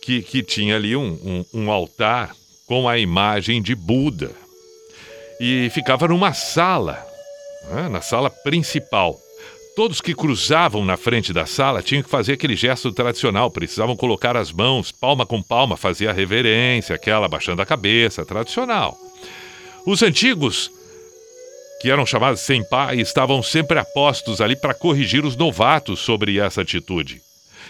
que, 0.09 0.23
que 0.23 0.41
tinha 0.41 0.75
ali 0.75 0.95
um, 0.95 1.45
um- 1.53 1.61
um 1.65 1.71
altar 1.71 2.35
com 2.65 2.89
a 2.89 2.97
imagem 2.97 3.61
de 3.61 3.75
Buda. 3.75 4.31
E 5.39 5.69
ficava 5.71 6.07
numa 6.07 6.33
sala, 6.33 7.05
né, 7.71 7.87
na 7.89 8.01
sala 8.01 8.29
principal. 8.29 9.15
Todos 9.75 10.01
que 10.01 10.15
cruzavam 10.15 10.83
na 10.83 10.97
frente 10.97 11.31
da 11.31 11.45
sala 11.45 11.83
tinham 11.83 12.01
que 12.01 12.09
fazer 12.09 12.33
aquele 12.33 12.55
gesto 12.55 12.91
tradicional, 12.91 13.51
precisavam 13.51 13.95
colocar 13.95 14.35
as 14.35 14.51
mãos, 14.51 14.91
palma 14.91 15.25
com 15.27 15.43
palma, 15.43 15.77
fazer 15.77 16.07
a 16.07 16.13
reverência, 16.13 16.95
aquela 16.95 17.27
baixando 17.27 17.61
a 17.61 17.65
cabeça, 17.65 18.25
tradicional. 18.25 18.97
Os 19.85 20.01
antigos, 20.01 20.71
que 21.81 21.89
eram 21.91 22.05
chamados 22.05 22.41
senpai, 22.41 22.99
estavam 22.99 23.43
sempre 23.43 23.77
apostos 23.77 24.41
ali 24.41 24.55
para 24.55 24.73
corrigir 24.73 25.23
os 25.23 25.35
novatos 25.35 25.99
sobre 25.99 26.39
essa 26.39 26.61
atitude. 26.61 27.21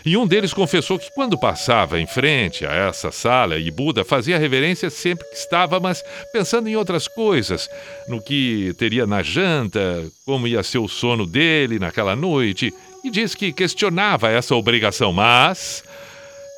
E 0.06 0.16
um 0.16 0.26
deles 0.26 0.54
confessou 0.54 0.98
que 0.98 1.12
quando 1.14 1.38
passava 1.38 2.00
em 2.00 2.08
frente 2.08 2.66
a 2.66 2.72
essa 2.72 3.12
sala 3.12 3.58
e 3.58 3.70
Buda 3.70 4.06
fazia 4.06 4.38
reverência 4.38 4.90
sempre 4.90 5.28
que 5.28 5.36
estava, 5.36 5.80
mas 5.80 6.04
pensando 6.32 6.70
em 6.70 6.76
outras 6.76 7.08
coisas, 7.08 7.70
no 8.08 8.22
que 8.22 8.74
teria 8.78 9.06
na 9.06 9.22
janta, 9.22 10.06
como 10.26 10.48
ia 10.48 10.64
ser 10.64 10.78
o 10.78 10.88
sono 10.88 11.26
dele 11.26 11.80
naquela 11.80 12.16
noite, 12.16 12.74
e 13.04 13.10
diz 13.10 13.36
que 13.36 13.52
questionava 13.52 14.30
essa 14.30 14.56
obrigação, 14.56 15.12
mas 15.12 15.84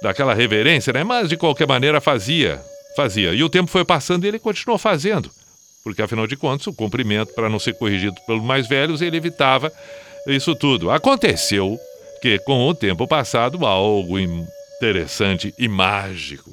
daquela 0.01 0.33
reverência, 0.33 0.93
né? 0.93 1.03
Mas 1.03 1.29
de 1.29 1.37
qualquer 1.37 1.67
maneira 1.67 2.01
fazia, 2.01 2.61
fazia. 2.95 3.33
E 3.33 3.43
o 3.43 3.49
tempo 3.49 3.69
foi 3.69 3.85
passando 3.85 4.25
e 4.25 4.27
ele 4.27 4.39
continuou 4.39 4.77
fazendo, 4.77 5.29
porque 5.83 6.01
afinal 6.01 6.27
de 6.27 6.35
contas 6.35 6.67
o 6.67 6.73
cumprimento 6.73 7.33
para 7.33 7.49
não 7.49 7.59
ser 7.59 7.73
corrigido 7.73 8.15
pelos 8.25 8.43
mais 8.43 8.67
velhos 8.67 9.01
ele 9.01 9.17
evitava 9.17 9.71
isso 10.27 10.55
tudo. 10.55 10.91
Aconteceu 10.91 11.79
que 12.21 12.37
com 12.39 12.67
o 12.67 12.75
tempo 12.75 13.07
passado 13.07 13.65
algo 13.65 14.19
interessante 14.19 15.53
e 15.57 15.67
mágico. 15.67 16.51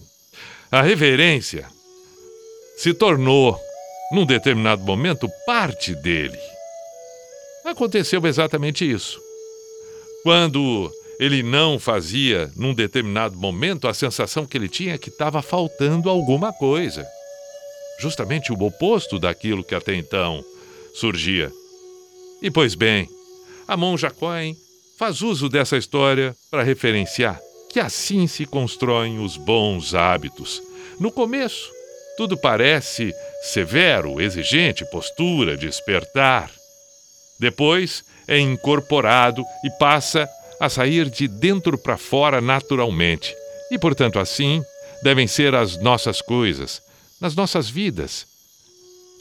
A 0.71 0.83
reverência 0.83 1.67
se 2.77 2.95
tornou, 2.95 3.59
num 4.13 4.25
determinado 4.25 4.83
momento, 4.83 5.29
parte 5.47 5.95
dele. 5.95 6.39
Aconteceu 7.65 8.25
exatamente 8.27 8.91
isso. 8.91 9.21
Quando 10.23 10.91
ele 11.19 11.43
não 11.43 11.79
fazia, 11.79 12.51
num 12.57 12.73
determinado 12.73 13.37
momento, 13.37 13.89
a 13.89 13.95
sensação 13.95 14.47
que 14.47 14.57
ele 14.57 14.69
tinha 14.69 14.95
é 14.95 14.99
que 14.99 15.09
estava 15.09 15.43
faltando 15.43 16.09
alguma 16.09 16.53
coisa. 16.53 17.07
Justamente 18.01 18.53
o 18.53 18.63
oposto 18.63 19.19
daquilo 19.19 19.65
que 19.65 19.75
até 19.75 19.95
então 19.95 20.45
surgia. 20.95 21.53
E 22.41 22.51
pois 22.51 22.75
bem, 22.75 23.09
a 23.67 23.77
monja 23.77 24.11
Cohen 24.11 24.57
faz 24.99 25.23
uso 25.23 25.49
dessa 25.49 25.77
história 25.77 26.35
para 26.51 26.63
referenciar 26.63 27.41
que 27.71 27.79
assim 27.79 28.27
se 28.27 28.45
constroem 28.47 29.19
os 29.19 29.37
bons 29.37 29.95
hábitos. 29.95 30.61
No 30.99 31.13
começo, 31.13 31.71
tudo 32.17 32.37
parece 32.37 33.15
severo, 33.43 34.21
exigente, 34.21 34.85
postura, 34.91 35.57
despertar. 35.57 36.51
Depois 37.39 38.03
é 38.27 38.39
incorporado 38.39 39.45
e 39.65 39.71
passa 39.79 40.29
a 40.59 40.69
sair 40.69 41.09
de 41.09 41.29
dentro 41.29 41.79
para 41.79 41.97
fora 41.97 42.41
naturalmente. 42.41 43.35
E, 43.71 43.79
portanto, 43.79 44.19
assim 44.19 44.63
devem 45.03 45.27
ser 45.29 45.55
as 45.55 45.81
nossas 45.81 46.21
coisas, 46.21 46.83
nas 47.21 47.37
nossas 47.37 47.71
vidas. 47.71 48.27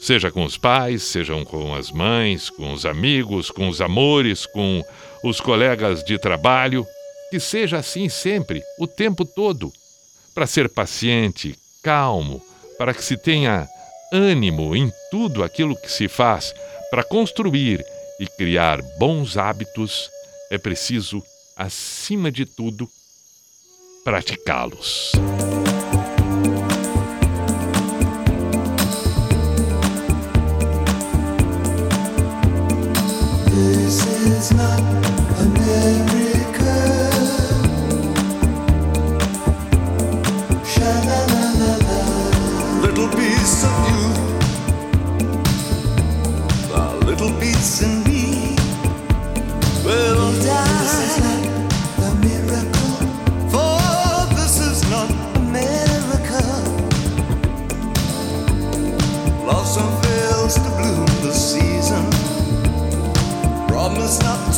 Seja 0.00 0.30
com 0.30 0.44
os 0.44 0.56
pais, 0.56 1.02
sejam 1.02 1.44
com 1.44 1.74
as 1.74 1.90
mães, 1.90 2.50
com 2.50 2.72
os 2.72 2.86
amigos, 2.86 3.50
com 3.50 3.68
os 3.68 3.80
amores, 3.80 4.46
com 4.46 4.82
os 5.22 5.40
colegas 5.40 6.02
de 6.02 6.18
trabalho. 6.18 6.86
Que 7.30 7.38
seja 7.38 7.76
assim 7.78 8.08
sempre, 8.08 8.62
o 8.78 8.86
tempo 8.86 9.24
todo, 9.24 9.70
para 10.34 10.46
ser 10.46 10.68
paciente, 10.68 11.54
calmo, 11.82 12.42
para 12.78 12.94
que 12.94 13.04
se 13.04 13.18
tenha 13.18 13.68
ânimo 14.12 14.74
em 14.74 14.90
tudo 15.10 15.44
aquilo 15.44 15.76
que 15.76 15.90
se 15.90 16.08
faz, 16.08 16.54
para 16.90 17.04
construir 17.04 17.84
e 18.18 18.26
criar 18.26 18.80
bons 18.98 19.36
hábitos, 19.36 20.10
é 20.50 20.56
preciso, 20.56 21.22
acima 21.56 22.32
de 22.32 22.46
tudo, 22.46 22.88
praticá-los. 24.04 25.12
it's 34.38 34.52
not. 34.52 35.17
stop 64.08 64.38
not 64.48 64.57